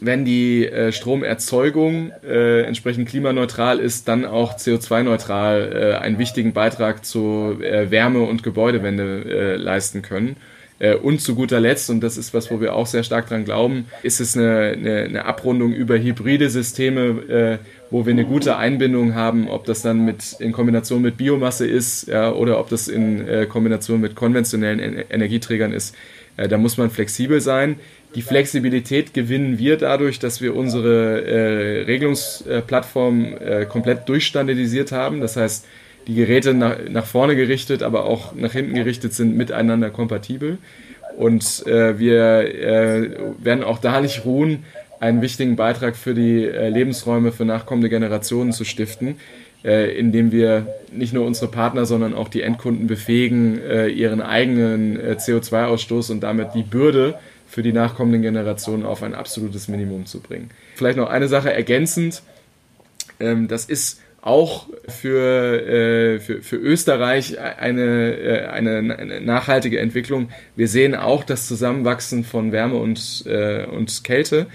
wenn 0.01 0.25
die 0.25 0.65
äh, 0.67 0.91
Stromerzeugung 0.91 2.11
äh, 2.27 2.63
entsprechend 2.63 3.07
klimaneutral 3.07 3.79
ist, 3.79 4.09
dann 4.09 4.25
auch 4.25 4.57
CO2-neutral 4.57 5.71
äh, 5.71 6.03
einen 6.03 6.17
wichtigen 6.17 6.51
Beitrag 6.51 7.05
zur 7.05 7.63
äh, 7.63 7.89
Wärme- 7.89 8.23
und 8.23 8.43
Gebäudewende 8.43 9.23
äh, 9.23 9.55
leisten 9.55 10.01
können. 10.01 10.35
Und 11.03 11.21
zu 11.21 11.35
guter 11.35 11.59
Letzt, 11.59 11.91
und 11.91 12.01
das 12.01 12.17
ist 12.17 12.33
was, 12.33 12.49
wo 12.49 12.59
wir 12.59 12.73
auch 12.73 12.87
sehr 12.87 13.03
stark 13.03 13.29
dran 13.29 13.45
glauben, 13.45 13.85
ist 14.01 14.19
es 14.19 14.35
eine, 14.35 14.71
eine, 14.71 15.03
eine 15.03 15.25
Abrundung 15.25 15.73
über 15.73 15.95
hybride 15.99 16.49
Systeme, 16.49 17.59
wo 17.91 18.05
wir 18.05 18.11
eine 18.11 18.25
gute 18.25 18.57
Einbindung 18.57 19.13
haben, 19.13 19.47
ob 19.47 19.65
das 19.65 19.83
dann 19.83 20.03
mit, 20.05 20.37
in 20.39 20.51
Kombination 20.51 21.01
mit 21.01 21.17
Biomasse 21.17 21.67
ist 21.67 22.07
ja, 22.07 22.31
oder 22.31 22.59
ob 22.59 22.69
das 22.69 22.87
in 22.87 23.47
Kombination 23.49 24.01
mit 24.01 24.15
konventionellen 24.15 25.03
Energieträgern 25.09 25.73
ist. 25.73 25.93
da 26.37 26.57
muss 26.57 26.77
man 26.77 26.89
flexibel 26.89 27.41
sein. 27.41 27.75
Die 28.15 28.21
Flexibilität 28.21 29.13
gewinnen 29.13 29.57
wir 29.57 29.77
dadurch, 29.77 30.19
dass 30.19 30.41
wir 30.41 30.55
unsere 30.55 31.23
äh, 31.23 31.81
Regelungsplattform 31.83 33.37
äh, 33.39 33.65
komplett 33.65 34.09
durchstandardisiert 34.09 34.91
haben. 34.91 35.21
Das 35.21 35.37
heißt, 35.37 35.65
die 36.07 36.15
Geräte 36.15 36.53
nach, 36.53 36.77
nach 36.89 37.05
vorne 37.05 37.37
gerichtet, 37.37 37.83
aber 37.83 38.05
auch 38.05 38.35
nach 38.35 38.51
hinten 38.51 38.73
gerichtet 38.73 39.13
sind 39.13 39.37
miteinander 39.37 39.91
kompatibel. 39.91 40.57
Und 41.15 41.65
äh, 41.67 41.99
wir 41.99 42.53
äh, 42.53 43.11
werden 43.41 43.63
auch 43.63 43.79
da 43.79 44.01
nicht 44.01 44.25
ruhen, 44.25 44.65
einen 45.01 45.21
wichtigen 45.21 45.57
Beitrag 45.57 45.97
für 45.97 46.13
die 46.13 46.45
äh, 46.45 46.69
Lebensräume 46.69 47.33
für 47.33 47.43
nachkommende 47.43 47.89
Generationen 47.89 48.53
zu 48.53 48.63
stiften, 48.63 49.17
äh, 49.65 49.97
indem 49.97 50.31
wir 50.31 50.67
nicht 50.93 51.11
nur 51.11 51.25
unsere 51.25 51.51
Partner, 51.51 51.85
sondern 51.85 52.13
auch 52.13 52.29
die 52.29 52.41
Endkunden 52.41 52.87
befähigen, 52.87 53.59
ihren 53.93 54.21
eigenen 54.21 54.97
CO2-Ausstoß 54.97 56.11
und 56.11 56.21
damit 56.21 56.53
die 56.55 56.63
Bürde 56.63 57.15
für 57.51 57.61
die 57.61 57.73
nachkommenden 57.73 58.21
Generationen 58.21 58.85
auf 58.85 59.03
ein 59.03 59.13
absolutes 59.13 59.67
Minimum 59.67 60.05
zu 60.05 60.21
bringen. 60.21 60.49
Vielleicht 60.75 60.97
noch 60.97 61.09
eine 61.09 61.27
Sache 61.27 61.51
ergänzend. 61.51 62.23
Ähm, 63.19 63.49
das 63.49 63.65
ist 63.65 63.99
auch 64.21 64.67
für, 64.87 65.67
äh, 65.67 66.19
für, 66.19 66.41
für 66.41 66.55
Österreich 66.55 67.39
eine, 67.39 68.15
äh, 68.15 68.45
eine, 68.45 68.77
eine, 68.97 69.21
nachhaltige 69.21 69.79
Entwicklung. 69.79 70.29
Wir 70.55 70.67
sehen 70.67 70.95
auch 70.95 71.23
das 71.23 71.47
Zusammenwachsen 71.47 72.23
von 72.23 72.51
Wärme 72.51 72.75
und, 72.75 73.25
äh, 73.25 73.65
und 73.65 74.03
Kälte 74.03 74.47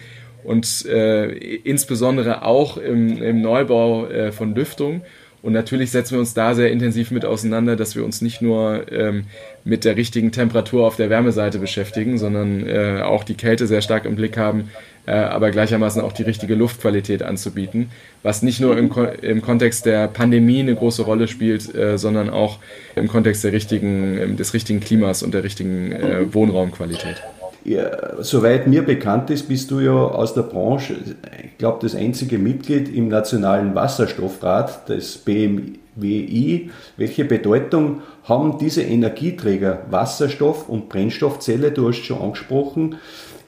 und 0.47 0.87
äh, 0.87 1.33
insbesondere 1.33 2.45
auch 2.45 2.76
im, 2.76 3.21
im 3.23 3.41
Neubau 3.43 4.07
äh, 4.07 4.33
von 4.33 4.55
Lüftung. 4.55 5.03
Und 5.43 5.53
natürlich 5.53 5.91
setzen 5.91 6.12
wir 6.12 6.21
uns 6.21 6.35
da 6.35 6.55
sehr 6.55 6.73
intensiv 6.73 7.11
mit 7.11 7.25
auseinander, 7.25 7.76
dass 7.76 7.95
wir 7.95 8.05
uns 8.05 8.21
nicht 8.21 8.43
nur 8.43 8.91
ähm, 8.91 9.25
mit 9.65 9.85
der 9.85 9.97
richtigen 9.97 10.33
Temperatur 10.33 10.87
auf 10.87 10.97
der 10.97 11.11
Wärmeseite 11.11 11.59
beschäftigen, 11.59 12.19
sondern 12.19 12.67
äh, 12.67 13.03
auch 13.05 13.23
die 13.23 13.35
Kälte 13.35 13.67
sehr 13.67 13.81
stark 13.81 14.07
im 14.07 14.17
Blick 14.17 14.37
haben, 14.37 14.71
äh, 15.07 15.12
aber 15.12 15.50
gleichermaßen 15.50 16.03
auch 16.03 16.12
die 16.12 16.25
richtige 16.25 16.55
Luftqualität 16.55 17.23
anzubieten, 17.23 17.91
was 18.25 18.43
nicht 18.43 18.61
nur 18.61 18.76
im, 18.76 18.88
Ko 18.88 19.05
im 19.05 19.41
Kontext 19.41 19.87
der 19.87 20.09
Pandemie 20.09 20.61
eine 20.61 20.75
große 20.75 21.03
Rolle 21.03 21.29
spielt, 21.29 21.73
äh, 21.75 21.97
sondern 21.97 22.29
auch 22.31 22.59
im 22.97 23.07
Kontext 23.07 23.45
der 23.45 23.53
richtigen, 23.53 24.37
des 24.37 24.53
richtigen 24.53 24.81
Klimas 24.81 25.23
und 25.23 25.33
der 25.33 25.45
richtigen 25.45 25.93
äh, 25.93 26.35
Wohnraumqualität. 26.35 27.23
Ja, 27.66 28.23
soweit 28.23 28.68
mir 28.68 28.82
bekannt 28.82 29.28
ist, 29.30 29.49
bist 29.49 29.73
du 29.73 29.80
ja 29.80 29.90
aus 29.90 30.35
der 30.35 30.42
Branche, 30.42 30.99
ich 31.42 31.58
glaube, 31.58 31.78
das 31.82 31.96
einzige 31.96 32.38
Mitglied 32.38 32.88
im 32.94 33.08
Nationalen 33.08 33.75
Wasserstoffrat, 33.75 34.88
des 34.88 35.18
BMWI. 35.18 36.70
Welche 36.96 37.25
Bedeutung 37.25 38.02
haben 38.23 38.58
diese 38.58 38.82
Energieträger 38.82 39.80
Wasserstoff 39.90 40.68
und 40.68 40.88
Brennstoffzelle, 40.88 41.73
du 41.73 41.88
hast 41.88 42.04
schon 42.04 42.23
angesprochen, 42.23 42.99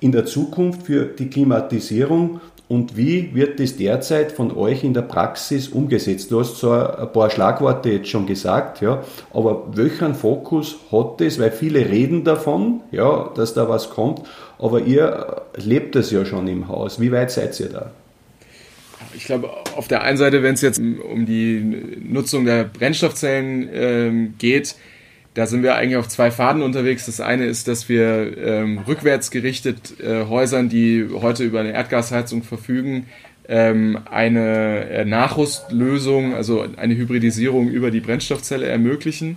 in 0.00 0.10
der 0.10 0.26
Zukunft 0.26 0.82
für 0.82 1.04
die 1.04 1.30
Klimatisierung 1.30 2.40
und 2.68 2.98
wie 2.98 3.34
wird 3.34 3.60
das 3.60 3.76
derzeit 3.76 4.30
von 4.30 4.54
euch 4.54 4.84
in 4.84 4.92
der 4.92 5.02
Praxis 5.02 5.68
umgesetzt? 5.68 6.30
Du 6.30 6.40
hast 6.40 6.58
zwar 6.58 6.98
ein 6.98 7.12
paar 7.12 7.30
Schlagworte 7.30 7.90
jetzt 7.90 8.08
schon 8.08 8.26
gesagt, 8.26 8.82
ja, 8.82 9.02
aber 9.32 9.68
welchen 9.72 10.14
Fokus 10.14 10.76
hat 10.92 11.18
das? 11.20 11.38
Weil 11.38 11.50
viele 11.50 11.88
reden 11.88 12.24
davon, 12.24 12.82
ja, 12.90 13.30
dass 13.34 13.54
da 13.54 13.70
was 13.70 13.88
kommt, 13.88 14.20
aber 14.58 14.82
ihr 14.82 15.42
lebt 15.56 15.94
das 15.94 16.10
ja 16.10 16.26
schon 16.26 16.46
im 16.46 16.68
Haus. 16.68 17.00
Wie 17.00 17.10
weit 17.10 17.30
seid 17.30 17.58
ihr 17.58 17.70
da? 17.70 17.90
Ich 19.14 19.24
glaube, 19.24 19.48
auf 19.74 19.88
der 19.88 20.02
einen 20.02 20.18
Seite, 20.18 20.42
wenn 20.42 20.52
es 20.52 20.60
jetzt 20.60 20.78
um 20.78 21.24
die 21.24 22.00
Nutzung 22.02 22.44
der 22.44 22.64
Brennstoffzellen 22.64 23.70
ähm, 23.72 24.34
geht, 24.38 24.74
da 25.38 25.46
sind 25.46 25.62
wir 25.62 25.76
eigentlich 25.76 25.96
auf 25.96 26.08
zwei 26.08 26.32
Faden 26.32 26.62
unterwegs. 26.62 27.06
Das 27.06 27.20
eine 27.20 27.46
ist, 27.46 27.68
dass 27.68 27.88
wir 27.88 28.36
ähm, 28.38 28.78
rückwärts 28.88 29.30
gerichtet 29.30 30.00
äh, 30.00 30.24
Häusern, 30.24 30.68
die 30.68 31.06
heute 31.12 31.44
über 31.44 31.60
eine 31.60 31.70
Erdgasheizung 31.70 32.42
verfügen, 32.42 33.06
ähm, 33.46 34.00
eine 34.10 34.90
äh, 34.90 35.04
Nachrüstlösung, 35.04 36.34
also 36.34 36.66
eine 36.76 36.96
Hybridisierung 36.96 37.68
über 37.68 37.92
die 37.92 38.00
Brennstoffzelle 38.00 38.66
ermöglichen. 38.66 39.36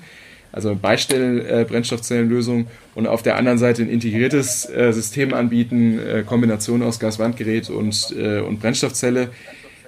Also 0.51 0.69
eine 0.69 0.79
Beistell-Brennstoffzellenlösung 0.79 2.61
äh, 2.61 2.65
und 2.95 3.05
auf 3.05 3.21
der 3.21 3.37
anderen 3.37 3.59
Seite 3.59 3.83
ein 3.83 3.89
integriertes 3.89 4.67
äh, 4.71 4.91
System 4.93 5.35
anbieten, 5.35 5.99
äh, 5.99 6.23
Kombination 6.23 6.81
aus 6.81 6.99
Gaswandgerät 6.99 7.69
und, 7.69 8.15
äh, 8.17 8.39
und 8.39 8.59
Brennstoffzelle 8.59 9.29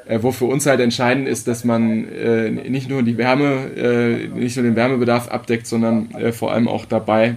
äh, 0.05 0.19
wo 0.21 0.31
für 0.31 0.45
uns 0.45 0.65
halt 0.65 0.79
entscheidend 0.79 1.27
ist, 1.27 1.47
dass 1.47 1.63
man 1.63 2.07
äh, 2.11 2.49
nicht 2.49 2.89
nur 2.89 3.03
die 3.03 3.17
Wärme, 3.17 3.71
äh, 3.75 4.27
nicht 4.27 4.57
nur 4.57 4.63
den 4.63 4.75
Wärmebedarf 4.75 5.29
abdeckt, 5.29 5.65
sondern 5.67 6.11
äh, 6.15 6.31
vor 6.31 6.51
allem 6.51 6.67
auch 6.67 6.85
dabei 6.85 7.35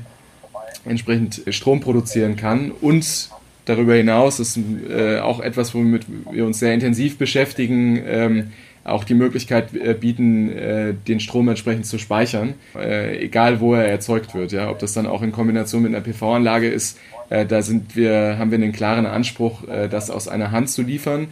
entsprechend 0.85 1.43
Strom 1.51 1.81
produzieren 1.81 2.37
kann 2.37 2.71
und 2.71 3.31
darüber 3.65 3.95
hinaus 3.95 4.41
ist 4.41 4.59
äh, 4.89 5.19
auch 5.19 5.41
etwas, 5.41 5.75
womit 5.75 6.07
wir 6.31 6.47
uns 6.47 6.59
sehr 6.59 6.75
intensiv 6.75 7.19
beschäftigen, 7.19 8.01
ähm, 8.07 8.51
auch 8.85 9.03
die 9.03 9.15
Möglichkeit 9.15 9.75
äh, 9.75 9.95
bieten, 9.95 10.49
den 11.09 11.19
Strom 11.19 11.49
entsprechend 11.49 11.87
zu 11.87 11.99
speichern, 11.99 12.55
egal 12.75 13.59
wo 13.59 13.75
er 13.75 13.85
erzeugt 13.87 14.33
wird. 14.33 14.53
Ja, 14.53 14.71
ob 14.71 14.79
das 14.79 14.93
dann 14.93 15.07
auch 15.07 15.23
in 15.23 15.33
Kombination 15.33 15.83
mit 15.83 15.93
einer 15.93 16.05
PV-Anlage 16.05 16.69
ist, 16.69 16.97
da 17.29 17.63
sind 17.63 17.97
wir, 17.97 18.39
haben 18.39 18.53
wir 18.53 18.59
einen 18.59 18.71
klaren 18.71 19.05
Anspruch, 19.05 19.65
das 19.91 20.09
aus 20.09 20.29
einer 20.29 20.53
Hand 20.53 20.71
zu 20.71 20.83
liefern 20.83 21.27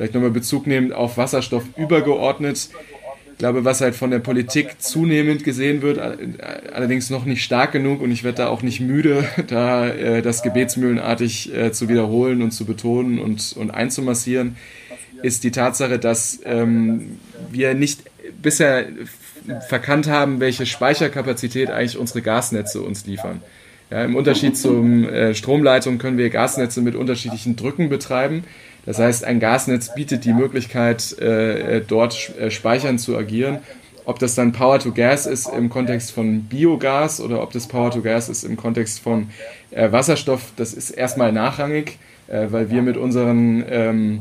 vielleicht 0.00 0.14
nochmal 0.14 0.30
Bezug 0.30 0.66
nehmend 0.66 0.94
auf 0.94 1.18
Wasserstoff 1.18 1.62
übergeordnet. 1.76 2.70
Ich 3.32 3.38
glaube, 3.38 3.66
was 3.66 3.82
halt 3.82 3.94
von 3.94 4.10
der 4.10 4.18
Politik 4.18 4.76
zunehmend 4.80 5.44
gesehen 5.44 5.82
wird, 5.82 5.98
allerdings 6.72 7.10
noch 7.10 7.26
nicht 7.26 7.44
stark 7.44 7.72
genug 7.72 8.00
und 8.00 8.10
ich 8.10 8.24
werde 8.24 8.38
da 8.38 8.48
auch 8.48 8.62
nicht 8.62 8.80
müde, 8.80 9.28
da 9.48 9.88
äh, 9.88 10.22
das 10.22 10.42
gebetsmühlenartig 10.42 11.54
äh, 11.54 11.72
zu 11.72 11.90
wiederholen 11.90 12.40
und 12.40 12.52
zu 12.52 12.64
betonen 12.64 13.18
und, 13.18 13.54
und 13.58 13.70
einzumassieren, 13.72 14.56
ist 15.22 15.44
die 15.44 15.50
Tatsache, 15.50 15.98
dass 15.98 16.40
ähm, 16.46 17.18
wir 17.50 17.74
nicht 17.74 18.00
bisher 18.40 18.86
verkannt 19.68 20.08
haben, 20.08 20.40
welche 20.40 20.64
Speicherkapazität 20.64 21.68
eigentlich 21.68 21.98
unsere 21.98 22.22
Gasnetze 22.22 22.80
uns 22.80 23.04
liefern. 23.04 23.42
Ja, 23.90 24.02
Im 24.04 24.16
Unterschied 24.16 24.56
zum 24.56 25.06
äh, 25.06 25.34
Stromleitung 25.34 25.98
können 25.98 26.16
wir 26.16 26.30
Gasnetze 26.30 26.80
mit 26.80 26.94
unterschiedlichen 26.94 27.56
Drücken 27.56 27.90
betreiben. 27.90 28.44
Das 28.86 28.98
heißt, 28.98 29.24
ein 29.24 29.40
Gasnetz 29.40 29.94
bietet 29.94 30.24
die 30.24 30.32
Möglichkeit, 30.32 31.18
äh, 31.18 31.82
dort 31.86 32.32
äh, 32.38 32.50
speichern 32.50 32.98
zu 32.98 33.16
agieren. 33.16 33.58
Ob 34.04 34.18
das 34.18 34.34
dann 34.34 34.52
Power 34.52 34.78
to 34.78 34.92
Gas 34.92 35.26
ist 35.26 35.46
im 35.46 35.68
Kontext 35.68 36.12
von 36.12 36.44
Biogas 36.44 37.20
oder 37.20 37.42
ob 37.42 37.52
das 37.52 37.68
Power 37.68 37.90
to 37.90 38.00
Gas 38.00 38.28
ist 38.28 38.44
im 38.44 38.56
Kontext 38.56 39.00
von 39.00 39.28
äh, 39.70 39.92
Wasserstoff, 39.92 40.52
das 40.56 40.72
ist 40.72 40.90
erstmal 40.90 41.32
nachrangig, 41.32 41.98
äh, 42.28 42.46
weil 42.50 42.70
wir 42.70 42.82
mit 42.82 42.96
unseren 42.96 43.64
ähm, 43.68 44.20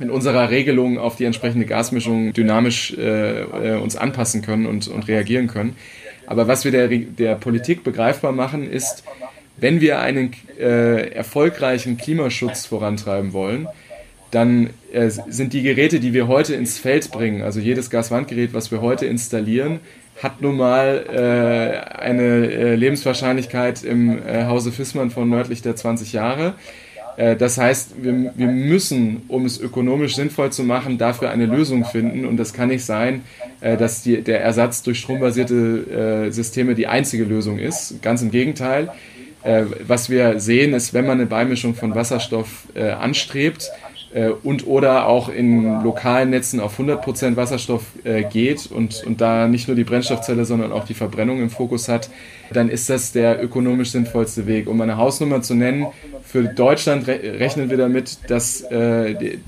mit 0.00 0.10
unserer 0.10 0.50
Regelung 0.50 0.98
auf 0.98 1.16
die 1.16 1.26
entsprechende 1.26 1.66
Gasmischung 1.66 2.32
dynamisch 2.32 2.94
äh, 2.96 3.42
äh, 3.42 3.78
uns 3.78 3.96
anpassen 3.96 4.40
können 4.40 4.66
und, 4.66 4.88
und 4.88 5.06
reagieren 5.06 5.46
können. 5.46 5.76
Aber 6.26 6.48
was 6.48 6.64
wir 6.64 6.72
der, 6.72 6.88
der 6.88 7.34
Politik 7.34 7.84
begreifbar 7.84 8.32
machen, 8.32 8.68
ist, 8.68 9.04
wenn 9.58 9.80
wir 9.80 9.98
einen 10.00 10.32
äh, 10.58 11.10
erfolgreichen 11.10 11.98
Klimaschutz 11.98 12.66
vorantreiben 12.66 13.32
wollen, 13.32 13.68
dann 14.30 14.70
äh, 14.92 15.08
sind 15.08 15.52
die 15.52 15.62
Geräte, 15.62 16.00
die 16.00 16.12
wir 16.12 16.28
heute 16.28 16.54
ins 16.54 16.78
Feld 16.78 17.10
bringen, 17.10 17.42
also 17.42 17.60
jedes 17.60 17.90
Gaswandgerät, 17.90 18.54
was 18.54 18.70
wir 18.70 18.80
heute 18.80 19.06
installieren, 19.06 19.80
hat 20.22 20.42
nun 20.42 20.56
mal 20.56 21.04
äh, 21.08 21.98
eine 21.98 22.22
äh, 22.22 22.74
Lebenswahrscheinlichkeit 22.74 23.82
im 23.82 24.18
äh, 24.26 24.44
Hause 24.44 24.70
Fissmann 24.70 25.10
von 25.10 25.28
nördlich 25.28 25.62
der 25.62 25.76
20 25.76 26.12
Jahre. 26.12 26.54
Äh, 27.16 27.36
das 27.36 27.56
heißt, 27.58 28.02
wir, 28.02 28.32
wir, 28.36 28.46
müssen, 28.46 29.22
um 29.28 29.46
es 29.46 29.58
ökonomisch 29.58 30.16
sinnvoll 30.16 30.52
zu 30.52 30.62
machen, 30.62 30.98
dafür 30.98 31.30
eine 31.30 31.46
Lösung 31.46 31.84
finden. 31.84 32.26
Und 32.26 32.36
das 32.36 32.52
kann 32.52 32.68
nicht 32.68 32.84
sein, 32.84 33.22
äh, 33.60 33.76
dass 33.76 34.02
die, 34.02 34.22
der 34.22 34.42
Ersatz 34.42 34.82
durch 34.82 34.98
strombasierte 34.98 36.30
Systeme 36.30 36.74
die 36.74 36.86
einzige 36.86 37.24
Lösung 37.24 37.58
ist. 37.58 38.02
Ganz 38.02 38.22
im 38.22 38.30
Gegenteil 38.30 38.92
was 39.86 40.10
wir 40.10 40.38
sehen, 40.38 40.74
ist, 40.74 40.92
wenn 40.92 41.06
man 41.06 41.16
eine 41.16 41.24
Beimischung 41.24 41.74
von 41.74 41.94
Wasserstoff 41.94 42.64
anstrebt, 42.76 43.70
und 44.42 44.66
oder 44.66 45.06
auch 45.06 45.28
in 45.28 45.82
lokalen 45.84 46.30
Netzen 46.30 46.58
auf 46.58 46.80
100% 46.80 47.36
Wasserstoff 47.36 47.84
äh, 48.02 48.24
geht 48.24 48.68
und, 48.70 49.04
und 49.04 49.20
da 49.20 49.46
nicht 49.46 49.68
nur 49.68 49.76
die 49.76 49.84
Brennstoffzelle, 49.84 50.44
sondern 50.44 50.72
auch 50.72 50.84
die 50.84 50.94
Verbrennung 50.94 51.40
im 51.40 51.48
Fokus 51.48 51.88
hat, 51.88 52.10
dann 52.52 52.68
ist 52.68 52.90
das 52.90 53.12
der 53.12 53.42
ökonomisch 53.42 53.90
sinnvollste 53.90 54.48
Weg. 54.48 54.68
Um 54.68 54.80
eine 54.80 54.96
Hausnummer 54.96 55.42
zu 55.42 55.54
nennen, 55.54 55.86
für 56.24 56.42
Deutschland 56.42 57.06
re 57.06 57.20
rechnen 57.38 57.70
wir 57.70 57.76
damit, 57.76 58.18
dass, 58.28 58.62
äh, 58.62 59.38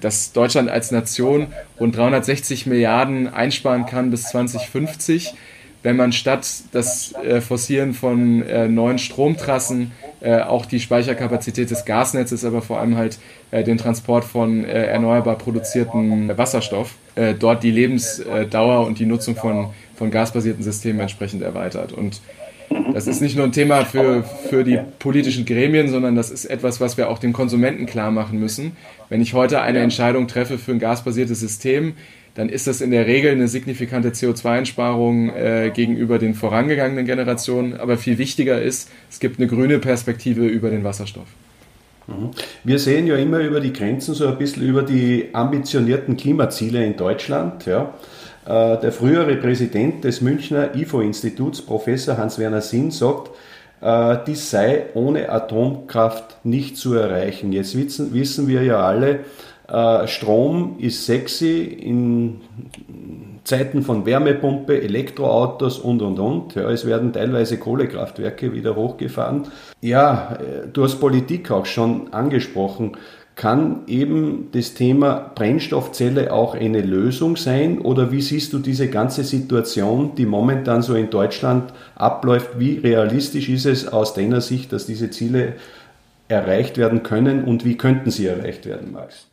dass 0.00 0.32
Deutschland 0.32 0.68
als 0.68 0.90
Nation 0.90 1.46
rund 1.80 1.96
360 1.96 2.66
Milliarden 2.66 3.28
einsparen 3.32 3.86
kann 3.86 4.10
bis 4.10 4.24
2050 4.24 5.32
wenn 5.82 5.96
man 5.96 6.12
statt 6.12 6.46
das 6.72 7.14
äh, 7.24 7.40
Forcieren 7.40 7.94
von 7.94 8.42
äh, 8.42 8.68
neuen 8.68 8.98
Stromtrassen 8.98 9.92
äh, 10.20 10.40
auch 10.40 10.66
die 10.66 10.80
Speicherkapazität 10.80 11.70
des 11.70 11.84
Gasnetzes, 11.84 12.44
aber 12.44 12.62
vor 12.62 12.78
allem 12.78 12.96
halt 12.96 13.18
äh, 13.50 13.64
den 13.64 13.78
Transport 13.78 14.24
von 14.24 14.64
äh, 14.64 14.86
erneuerbar 14.86 15.36
produzierten 15.36 16.36
Wasserstoff, 16.36 16.94
äh, 17.16 17.34
dort 17.34 17.62
die 17.62 17.70
Lebensdauer 17.70 18.86
und 18.86 18.98
die 18.98 19.06
Nutzung 19.06 19.34
von, 19.34 19.70
von 19.96 20.10
gasbasierten 20.10 20.62
Systemen 20.62 21.00
entsprechend 21.00 21.42
erweitert. 21.42 21.92
Und 21.92 22.20
das 22.94 23.06
ist 23.06 23.20
nicht 23.20 23.36
nur 23.36 23.44
ein 23.44 23.52
Thema 23.52 23.84
für, 23.84 24.24
für 24.48 24.64
die 24.64 24.78
politischen 24.98 25.44
Gremien, 25.44 25.88
sondern 25.88 26.14
das 26.14 26.30
ist 26.30 26.46
etwas, 26.46 26.80
was 26.80 26.96
wir 26.96 27.10
auch 27.10 27.18
den 27.18 27.32
Konsumenten 27.32 27.86
klar 27.86 28.10
machen 28.10 28.38
müssen. 28.38 28.76
Wenn 29.08 29.20
ich 29.20 29.34
heute 29.34 29.60
eine 29.60 29.80
Entscheidung 29.80 30.26
treffe 30.28 30.58
für 30.58 30.72
ein 30.72 30.78
gasbasiertes 30.78 31.40
System, 31.40 31.94
dann 32.34 32.48
ist 32.48 32.66
das 32.66 32.80
in 32.80 32.90
der 32.90 33.06
Regel 33.06 33.32
eine 33.32 33.48
signifikante 33.48 34.10
CO2-Einsparung 34.10 35.30
äh, 35.30 35.70
gegenüber 35.74 36.18
den 36.18 36.34
vorangegangenen 36.34 37.04
Generationen. 37.04 37.74
Aber 37.74 37.98
viel 37.98 38.18
wichtiger 38.18 38.60
ist, 38.60 38.90
es 39.10 39.20
gibt 39.20 39.38
eine 39.38 39.48
grüne 39.48 39.78
Perspektive 39.78 40.46
über 40.46 40.70
den 40.70 40.82
Wasserstoff. 40.82 41.26
Mhm. 42.06 42.30
Wir 42.64 42.78
sehen 42.78 43.06
ja 43.06 43.16
immer 43.16 43.40
über 43.40 43.60
die 43.60 43.72
Grenzen 43.72 44.14
so 44.14 44.26
ein 44.26 44.38
bisschen 44.38 44.62
über 44.62 44.82
die 44.82 45.28
ambitionierten 45.32 46.16
Klimaziele 46.16 46.84
in 46.84 46.96
Deutschland. 46.96 47.66
Ja. 47.66 47.94
Äh, 48.46 48.80
der 48.80 48.92
frühere 48.92 49.36
Präsident 49.36 50.04
des 50.04 50.20
Münchner 50.20 50.74
IFO-Instituts, 50.74 51.62
Professor 51.62 52.16
Hans-Werner 52.16 52.62
Sinn, 52.62 52.90
sagt, 52.90 53.30
äh, 53.82 54.16
dies 54.26 54.50
sei 54.50 54.86
ohne 54.94 55.28
Atomkraft 55.28 56.44
nicht 56.44 56.76
zu 56.76 56.94
erreichen. 56.94 57.52
Jetzt 57.52 57.76
wissen, 57.76 58.14
wissen 58.14 58.48
wir 58.48 58.62
ja 58.62 58.80
alle, 58.80 59.20
äh, 59.68 60.06
Strom 60.06 60.76
ist 60.78 61.06
sexy 61.06 61.62
in 61.62 62.40
Zeiten 63.44 63.82
von 63.82 64.06
Wärmepumpe, 64.06 64.80
Elektroautos 64.82 65.78
und 65.78 66.02
und 66.02 66.18
und. 66.18 66.54
Ja, 66.54 66.70
es 66.70 66.86
werden 66.86 67.12
teilweise 67.12 67.58
Kohlekraftwerke 67.58 68.52
wieder 68.52 68.76
hochgefahren. 68.76 69.48
Ja, 69.80 70.36
äh, 70.36 70.68
du 70.72 70.84
hast 70.84 71.00
Politik 71.00 71.50
auch 71.50 71.66
schon 71.66 72.12
angesprochen. 72.12 72.96
Kann 73.34 73.80
eben 73.86 74.48
das 74.52 74.74
Thema 74.74 75.32
Brennstoffzelle 75.34 76.32
auch 76.32 76.54
eine 76.54 76.82
Lösung 76.82 77.36
sein? 77.36 77.78
Oder 77.78 78.12
wie 78.12 78.20
siehst 78.20 78.52
du 78.52 78.58
diese 78.58 78.88
ganze 78.88 79.24
Situation, 79.24 80.14
die 80.16 80.26
momentan 80.26 80.82
so 80.82 80.94
in 80.94 81.08
Deutschland 81.08 81.72
abläuft? 81.94 82.58
Wie 82.58 82.78
realistisch 82.78 83.48
ist 83.48 83.64
es 83.64 83.88
aus 83.88 84.12
deiner 84.12 84.42
Sicht, 84.42 84.72
dass 84.72 84.86
diese 84.86 85.10
Ziele 85.10 85.54
erreicht 86.28 86.76
werden 86.76 87.02
können 87.02 87.44
und 87.44 87.64
wie 87.64 87.76
könnten 87.76 88.10
sie 88.10 88.26
erreicht 88.26 88.66
werden, 88.66 88.92
Max? 88.92 89.26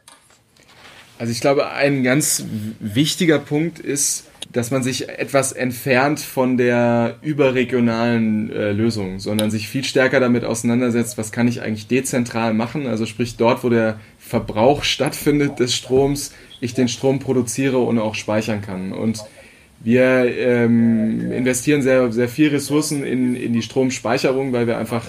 Also 1.20 1.34
ich 1.34 1.42
glaube, 1.42 1.70
ein 1.72 2.02
ganz 2.02 2.46
wichtiger 2.80 3.40
Punkt 3.40 3.78
ist, 3.78 4.24
dass 4.54 4.72
man 4.72 4.84
sich 4.84 5.10
etwas 5.10 5.52
entfernt 5.52 6.22
von 6.22 6.56
der 6.56 7.18
überregionalen 7.22 8.50
äh, 8.52 8.72
Lösung, 8.72 9.20
sondern 9.20 9.52
sich 9.52 9.68
viel 9.68 9.84
stärker 9.84 10.22
damit 10.22 10.46
auseinandersetzt, 10.46 11.18
was 11.18 11.34
kann 11.34 11.50
ich 11.50 11.62
eigentlich 11.62 11.88
dezentral 11.88 12.54
machen, 12.54 12.88
also 12.88 13.06
sprich 13.06 13.36
dort, 13.36 13.66
wo 13.66 13.70
der 13.70 14.00
Verbrauch 14.18 14.84
stattfindet 14.84 15.60
des 15.60 15.76
Stroms, 15.76 16.34
ich 16.62 16.74
den 16.74 16.88
Strom 16.88 17.20
produziere 17.20 17.80
und 17.80 18.00
auch 18.00 18.16
speichern 18.16 18.62
kann. 18.62 18.94
Und 18.94 19.22
wir 19.82 20.26
ähm, 20.38 21.34
investieren 21.34 21.82
sehr, 21.82 22.14
sehr 22.14 22.30
viel 22.30 22.48
Ressourcen 22.48 23.04
in, 23.04 23.36
in 23.36 23.52
die 23.52 23.62
Stromspeicherung, 23.62 24.54
weil 24.54 24.68
wir 24.68 24.78
einfach 24.78 25.04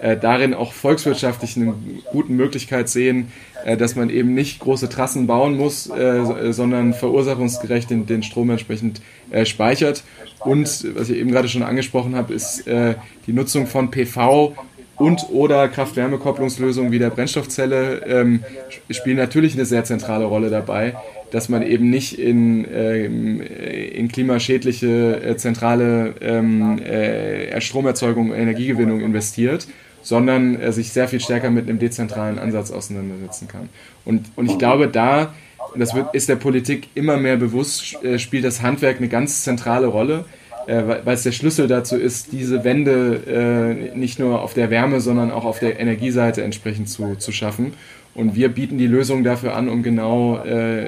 äh, 0.00 0.16
darin 0.16 0.52
auch 0.52 0.74
volkswirtschaftlich 0.74 1.56
eine 1.56 1.74
gute 2.12 2.32
Möglichkeit 2.32 2.88
sehen, 2.88 3.32
dass 3.64 3.96
man 3.96 4.10
eben 4.10 4.34
nicht 4.34 4.60
große 4.60 4.88
Trassen 4.88 5.26
bauen 5.26 5.56
muss, 5.56 5.88
äh, 5.88 6.52
sondern 6.52 6.94
verursachungsgerecht 6.94 7.90
den, 7.90 8.06
den 8.06 8.22
Strom 8.22 8.50
entsprechend 8.50 9.00
äh, 9.30 9.44
speichert. 9.46 10.04
Und 10.40 10.86
was 10.94 11.08
ich 11.08 11.18
eben 11.18 11.30
gerade 11.30 11.48
schon 11.48 11.62
angesprochen 11.62 12.14
habe, 12.14 12.34
ist 12.34 12.66
äh, 12.66 12.94
die 13.26 13.32
Nutzung 13.32 13.66
von 13.66 13.90
PV 13.90 14.54
und 14.96 15.28
oder 15.30 15.68
Kraft-Wärme-Kopplungslösungen 15.68 16.92
wie 16.92 16.98
der 16.98 17.10
Brennstoffzelle 17.10 18.04
ähm, 18.06 18.44
spielen 18.90 19.16
natürlich 19.16 19.54
eine 19.54 19.64
sehr 19.64 19.84
zentrale 19.84 20.24
Rolle 20.24 20.50
dabei, 20.50 20.94
dass 21.30 21.48
man 21.48 21.62
eben 21.62 21.90
nicht 21.90 22.18
in, 22.18 22.66
ähm, 22.72 23.40
in 23.40 24.08
klimaschädliche 24.08 25.20
äh, 25.22 25.36
zentrale 25.36 26.14
ähm, 26.20 26.78
äh, 26.78 27.60
Stromerzeugung, 27.60 28.32
Energiegewinnung 28.32 29.00
investiert, 29.00 29.66
sondern 30.04 30.60
äh, 30.60 30.70
sich 30.72 30.92
sehr 30.92 31.08
viel 31.08 31.18
stärker 31.18 31.50
mit 31.50 31.68
einem 31.68 31.80
dezentralen 31.80 32.38
Ansatz 32.38 32.70
auseinandersetzen 32.70 33.48
kann. 33.48 33.68
Und, 34.04 34.26
und 34.36 34.48
ich 34.48 34.58
glaube, 34.58 34.86
da, 34.86 35.34
das 35.76 35.94
wird, 35.94 36.14
ist 36.14 36.28
der 36.28 36.36
Politik 36.36 36.88
immer 36.94 37.16
mehr 37.16 37.36
bewusst, 37.36 37.96
äh, 38.04 38.18
spielt 38.20 38.44
das 38.44 38.62
Handwerk 38.62 38.98
eine 38.98 39.08
ganz 39.08 39.42
zentrale 39.42 39.86
Rolle, 39.86 40.26
äh, 40.66 40.82
weil 41.04 41.14
es 41.14 41.24
der 41.24 41.32
Schlüssel 41.32 41.66
dazu 41.66 41.96
ist, 41.96 42.32
diese 42.32 42.62
Wende 42.62 43.88
äh, 43.92 43.96
nicht 43.96 44.18
nur 44.18 44.42
auf 44.42 44.54
der 44.54 44.70
Wärme, 44.70 45.00
sondern 45.00 45.30
auch 45.30 45.44
auf 45.44 45.58
der 45.58 45.80
Energieseite 45.80 46.44
entsprechend 46.44 46.88
zu, 46.88 47.16
zu 47.16 47.32
schaffen. 47.32 47.72
Und 48.14 48.36
wir 48.36 48.50
bieten 48.50 48.78
die 48.78 48.86
Lösung 48.86 49.24
dafür 49.24 49.56
an, 49.56 49.68
um 49.68 49.82
genau, 49.82 50.40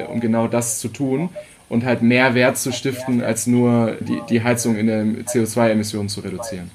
um 0.08 0.20
genau 0.20 0.46
das 0.46 0.78
zu 0.78 0.86
tun 0.86 1.30
und 1.68 1.84
halt 1.84 2.00
mehr 2.00 2.36
Wert 2.36 2.56
zu 2.56 2.70
stiften, 2.70 3.20
als 3.20 3.48
nur 3.48 3.96
die, 3.98 4.20
die 4.30 4.44
Heizung 4.44 4.76
in 4.76 4.86
der 4.86 5.02
CO2-Emissionen 5.02 6.08
zu 6.08 6.20
reduzieren. 6.20 6.70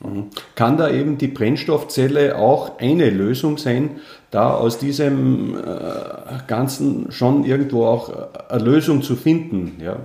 Mhm. 0.00 0.26
Kann 0.54 0.76
da 0.76 0.90
eben 0.90 1.18
die 1.18 1.28
Brennstoffzelle 1.28 2.36
auch 2.36 2.78
eine 2.78 3.10
Lösung 3.10 3.58
sein, 3.58 4.00
da 4.30 4.54
aus 4.54 4.78
diesem 4.78 5.56
äh, 5.56 5.60
Ganzen 6.46 7.10
schon 7.10 7.44
irgendwo 7.44 7.84
auch 7.84 8.12
eine 8.48 8.62
Lösung 8.62 9.02
zu 9.02 9.16
finden? 9.16 9.80
Ja? 9.82 9.98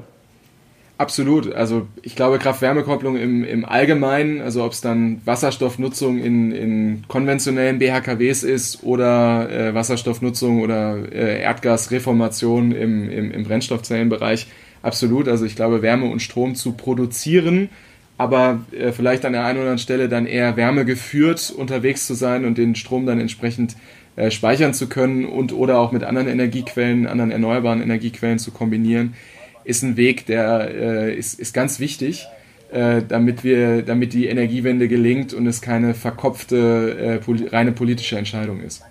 Absolut. 0.97 1.53
Also 1.53 1.87
ich 2.01 2.15
glaube, 2.15 2.39
Kraft-Wärme-Kopplung 2.39 3.17
im, 3.17 3.43
im 3.43 3.65
Allgemeinen, 3.65 4.41
also 4.41 4.63
ob 4.63 4.71
es 4.71 4.81
dann 4.81 5.21
Wasserstoffnutzung 5.25 6.19
in, 6.19 6.51
in 6.51 7.03
konventionellen 7.07 7.79
BHKWs 7.79 8.43
ist 8.43 8.83
oder 8.83 9.49
äh, 9.49 9.73
Wasserstoffnutzung 9.73 10.61
oder 10.61 10.97
äh, 11.11 11.41
Erdgasreformation 11.41 12.71
im, 12.71 13.09
im, 13.09 13.31
im 13.31 13.43
Brennstoffzellenbereich, 13.43 14.47
absolut. 14.81 15.27
Also 15.27 15.45
ich 15.45 15.55
glaube, 15.55 15.81
Wärme 15.81 16.05
und 16.09 16.21
Strom 16.21 16.55
zu 16.55 16.73
produzieren, 16.73 17.69
aber 18.17 18.61
äh, 18.71 18.91
vielleicht 18.91 19.25
an 19.25 19.33
der 19.33 19.43
einen 19.45 19.57
oder 19.57 19.61
anderen 19.61 19.79
Stelle 19.79 20.09
dann 20.09 20.25
eher 20.25 20.55
wärmegeführt 20.55 21.53
unterwegs 21.55 22.07
zu 22.07 22.13
sein 22.13 22.45
und 22.45 22.57
den 22.57 22.75
Strom 22.75 23.05
dann 23.05 23.19
entsprechend 23.19 23.75
äh, 24.15 24.29
speichern 24.29 24.73
zu 24.73 24.87
können 24.87 25.25
und 25.25 25.53
oder 25.53 25.79
auch 25.79 25.91
mit 25.91 26.03
anderen 26.03 26.27
Energiequellen, 26.27 27.07
anderen 27.07 27.31
erneuerbaren 27.31 27.81
Energiequellen 27.81 28.39
zu 28.39 28.51
kombinieren, 28.51 29.15
ist 29.63 29.81
ein 29.83 29.97
Weg, 29.97 30.25
der 30.25 30.69
äh, 30.71 31.15
ist, 31.15 31.39
ist 31.39 31.53
ganz 31.53 31.79
wichtig, 31.79 32.27
äh, 32.71 33.01
damit 33.07 33.43
wir, 33.43 33.81
damit 33.81 34.13
die 34.13 34.27
Energiewende 34.27 34.87
gelingt 34.87 35.33
und 35.33 35.47
es 35.47 35.61
keine 35.61 35.93
verkopfte 35.93 37.21
äh, 37.25 37.47
reine 37.49 37.71
politische 37.71 38.17
Entscheidung 38.17 38.61
ist. 38.61 38.83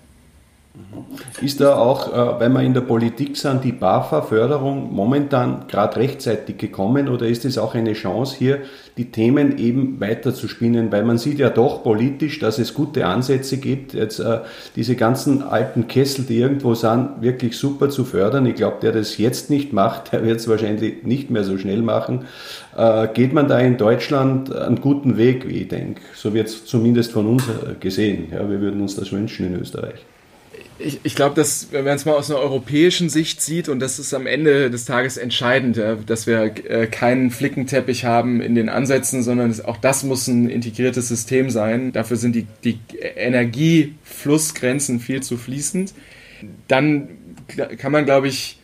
Ist 1.41 1.61
da 1.61 1.75
auch, 1.75 2.11
äh, 2.11 2.39
wenn 2.39 2.53
wir 2.53 2.61
in 2.61 2.73
der 2.73 2.81
Politik 2.81 3.37
sind, 3.37 3.63
die 3.63 3.71
BAFA-Förderung 3.71 4.91
momentan 4.91 5.67
gerade 5.67 5.97
rechtzeitig 5.97 6.57
gekommen 6.57 7.09
oder 7.09 7.27
ist 7.27 7.45
es 7.45 7.59
auch 7.59 7.75
eine 7.75 7.93
Chance 7.93 8.35
hier, 8.37 8.59
die 8.97 9.11
Themen 9.11 9.59
eben 9.59 9.99
weiter 9.99 10.33
zu 10.33 10.47
spinnen? 10.47 10.91
Weil 10.91 11.03
man 11.03 11.19
sieht 11.19 11.37
ja 11.37 11.51
doch 11.51 11.83
politisch, 11.83 12.39
dass 12.39 12.57
es 12.57 12.73
gute 12.73 13.05
Ansätze 13.05 13.57
gibt, 13.57 13.93
jetzt 13.93 14.19
äh, 14.19 14.39
diese 14.75 14.95
ganzen 14.95 15.43
alten 15.43 15.87
Kessel, 15.87 16.25
die 16.25 16.39
irgendwo 16.39 16.73
sind, 16.73 17.21
wirklich 17.21 17.55
super 17.55 17.89
zu 17.89 18.03
fördern. 18.03 18.47
Ich 18.47 18.55
glaube, 18.55 18.77
der 18.81 18.93
das 18.93 19.19
jetzt 19.19 19.51
nicht 19.51 19.73
macht, 19.73 20.11
der 20.11 20.23
wird 20.23 20.39
es 20.39 20.47
wahrscheinlich 20.47 21.03
nicht 21.03 21.29
mehr 21.29 21.43
so 21.43 21.59
schnell 21.59 21.83
machen. 21.83 22.25
Äh, 22.75 23.09
geht 23.13 23.33
man 23.33 23.47
da 23.47 23.59
in 23.59 23.77
Deutschland 23.77 24.55
einen 24.55 24.81
guten 24.81 25.17
Weg, 25.17 25.47
wie 25.47 25.61
ich 25.61 25.67
denke? 25.67 26.01
So 26.15 26.33
wird 26.33 26.47
es 26.47 26.65
zumindest 26.65 27.11
von 27.11 27.27
uns 27.27 27.43
gesehen. 27.79 28.29
Ja, 28.31 28.49
wir 28.49 28.59
würden 28.59 28.81
uns 28.81 28.95
das 28.95 29.11
wünschen 29.11 29.45
in 29.45 29.59
Österreich 29.59 30.05
ich, 30.83 30.99
ich 31.03 31.15
glaube, 31.15 31.35
dass 31.35 31.71
wenn 31.71 31.85
man 31.85 31.95
es 31.95 32.05
mal 32.05 32.13
aus 32.13 32.29
einer 32.29 32.39
europäischen 32.39 33.09
Sicht 33.09 33.41
sieht, 33.41 33.69
und 33.69 33.79
das 33.79 33.99
ist 33.99 34.13
am 34.13 34.27
Ende 34.27 34.69
des 34.69 34.85
Tages 34.85 35.17
entscheidend, 35.17 35.81
dass 36.07 36.27
wir 36.27 36.43
äh, 36.43 36.87
keinen 36.87 37.31
Flickenteppich 37.31 38.05
haben 38.05 38.41
in 38.41 38.55
den 38.55 38.69
Ansätzen, 38.69 39.23
sondern 39.23 39.53
auch 39.65 39.77
das 39.77 40.03
muss 40.03 40.27
ein 40.27 40.49
integriertes 40.49 41.07
System 41.07 41.49
sein. 41.49 41.91
Dafür 41.93 42.17
sind 42.17 42.35
die, 42.35 42.47
die 42.63 42.79
Energieflussgrenzen 43.15 44.99
viel 44.99 45.23
zu 45.23 45.37
fließend. 45.37 45.93
Dann 46.67 47.09
kann 47.77 47.91
man, 47.91 48.05
glaube 48.05 48.27
ich, 48.27 48.59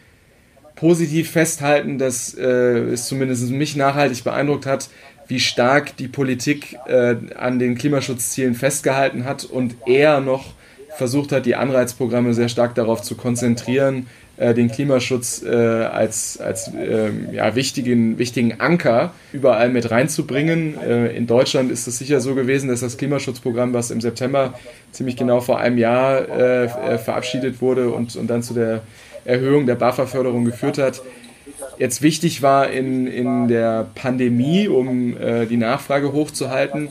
positiv 0.75 1.31
festhalten, 1.31 1.97
dass 1.97 2.33
äh, 2.33 2.43
es 2.43 3.07
zumindest 3.07 3.49
mich 3.49 3.75
nachhaltig 3.75 4.23
beeindruckt 4.23 4.65
hat, 4.65 4.89
wie 5.27 5.39
stark 5.39 5.95
die 5.97 6.07
Politik 6.07 6.77
äh, 6.87 7.15
an 7.35 7.59
den 7.59 7.75
Klimaschutzzielen 7.75 8.55
festgehalten 8.55 9.25
hat 9.25 9.45
und 9.45 9.75
eher 9.85 10.21
noch 10.21 10.53
versucht 10.97 11.31
hat, 11.31 11.45
die 11.45 11.55
Anreizprogramme 11.55 12.33
sehr 12.33 12.49
stark 12.49 12.75
darauf 12.75 13.01
zu 13.01 13.15
konzentrieren, 13.15 14.07
äh, 14.37 14.53
den 14.53 14.71
Klimaschutz 14.71 15.43
äh, 15.43 15.49
als, 15.49 16.39
als 16.39 16.71
ähm, 16.73 17.29
ja, 17.33 17.55
wichtigen, 17.55 18.17
wichtigen 18.17 18.59
Anker 18.59 19.13
überall 19.33 19.69
mit 19.69 19.91
reinzubringen. 19.91 20.77
Äh, 20.81 21.15
in 21.15 21.27
Deutschland 21.27 21.71
ist 21.71 21.87
es 21.87 21.97
sicher 21.97 22.21
so 22.21 22.35
gewesen, 22.35 22.69
dass 22.69 22.79
das 22.79 22.97
Klimaschutzprogramm, 22.97 23.73
was 23.73 23.91
im 23.91 24.01
September 24.01 24.53
ziemlich 24.91 25.17
genau 25.17 25.41
vor 25.41 25.59
einem 25.59 25.77
Jahr 25.77 26.27
äh, 26.29 26.65
äh, 26.65 26.97
verabschiedet 26.97 27.61
wurde 27.61 27.91
und, 27.91 28.15
und 28.15 28.27
dann 28.27 28.41
zu 28.41 28.53
der 28.53 28.81
Erhöhung 29.25 29.65
der 29.65 29.75
BAFA-Förderung 29.75 30.45
geführt 30.45 30.77
hat, 30.77 31.01
jetzt 31.77 32.01
wichtig 32.01 32.41
war 32.41 32.69
in, 32.69 33.07
in 33.07 33.47
der 33.47 33.87
Pandemie, 33.95 34.67
um 34.67 35.17
äh, 35.17 35.45
die 35.45 35.57
Nachfrage 35.57 36.13
hochzuhalten. 36.13 36.89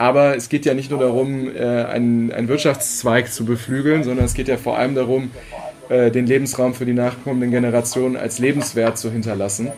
Aber 0.00 0.34
es 0.34 0.48
geht 0.48 0.64
ja 0.64 0.72
nicht 0.72 0.90
nur 0.90 0.98
darum, 0.98 1.54
äh, 1.54 1.60
einen, 1.60 2.32
einen 2.32 2.48
Wirtschaftszweig 2.48 3.30
zu 3.30 3.44
beflügeln, 3.44 4.02
sondern 4.02 4.24
es 4.24 4.32
geht 4.32 4.48
ja 4.48 4.56
vor 4.56 4.78
allem 4.78 4.94
darum, 4.94 5.30
äh, 5.90 6.10
den 6.10 6.24
Lebensraum 6.24 6.72
für 6.72 6.86
die 6.86 6.94
nachkommenden 6.94 7.50
Generationen 7.50 8.16
als 8.16 8.38
lebenswert 8.38 8.96
zu 8.96 9.12
hinterlassen. 9.12 9.68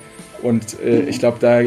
Und 0.41 0.81
äh, 0.81 1.01
ich 1.09 1.19
glaube, 1.19 1.39
da 1.41 1.63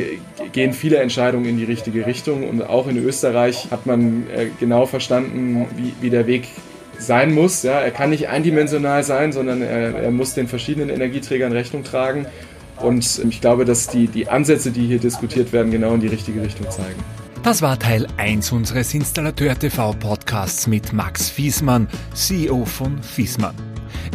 gehen 0.53 0.71
viele 0.71 0.99
Entscheidungen 0.99 1.47
in 1.47 1.57
die 1.57 1.65
richtige 1.65 2.05
Richtung. 2.05 2.47
Und 2.47 2.61
auch 2.61 2.87
in 2.87 2.95
Österreich 2.95 3.71
hat 3.71 3.85
man 3.85 4.23
äh, 4.33 4.45
genau 4.57 4.85
verstanden, 4.85 5.67
wie, 5.75 5.91
wie 5.99 6.09
der 6.09 6.25
Weg 6.25 6.47
sein 6.97 7.33
muss. 7.33 7.61
Ja, 7.61 7.81
er 7.81 7.91
kann 7.91 8.09
nicht 8.09 8.29
eindimensional 8.29 9.03
sein, 9.03 9.33
sondern 9.33 9.63
er, 9.63 9.95
er 9.95 10.11
muss 10.11 10.33
den 10.33 10.47
verschiedenen 10.47 10.89
Energieträgern 10.89 11.51
Rechnung 11.51 11.83
tragen. 11.83 12.25
Und 12.81 13.21
ich 13.29 13.41
glaube, 13.41 13.65
dass 13.65 13.89
die, 13.89 14.07
die 14.07 14.29
Ansätze, 14.29 14.71
die 14.71 14.87
hier 14.87 14.99
diskutiert 14.99 15.51
werden, 15.51 15.71
genau 15.71 15.93
in 15.93 15.99
die 15.99 16.07
richtige 16.07 16.41
Richtung 16.41 16.71
zeigen. 16.71 17.03
Das 17.45 17.61
war 17.61 17.77
Teil 17.77 18.07
1 18.17 18.53
unseres 18.53 18.91
Installateur 18.95 19.53
TV 19.53 19.93
Podcasts 19.93 20.65
mit 20.65 20.93
Max 20.93 21.29
Fiesmann, 21.29 21.87
CEO 22.15 22.65
von 22.65 23.03
Fiesmann. 23.03 23.53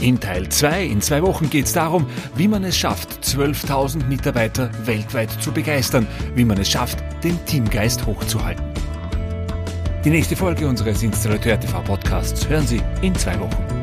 In 0.00 0.18
Teil 0.18 0.48
2 0.48 0.86
in 0.86 1.00
zwei 1.00 1.22
Wochen 1.22 1.48
geht 1.48 1.66
es 1.66 1.72
darum, 1.72 2.08
wie 2.34 2.48
man 2.48 2.64
es 2.64 2.76
schafft, 2.76 3.24
12.000 3.24 4.04
Mitarbeiter 4.06 4.68
weltweit 4.84 5.30
zu 5.40 5.52
begeistern, 5.52 6.08
wie 6.34 6.44
man 6.44 6.58
es 6.58 6.68
schafft, 6.68 6.98
den 7.22 7.38
Teamgeist 7.46 8.04
hochzuhalten. 8.04 8.64
Die 10.04 10.10
nächste 10.10 10.34
Folge 10.34 10.66
unseres 10.66 11.00
Installateur 11.04 11.60
TV 11.60 11.82
Podcasts 11.82 12.48
hören 12.48 12.66
Sie 12.66 12.82
in 13.00 13.14
zwei 13.14 13.38
Wochen. 13.38 13.79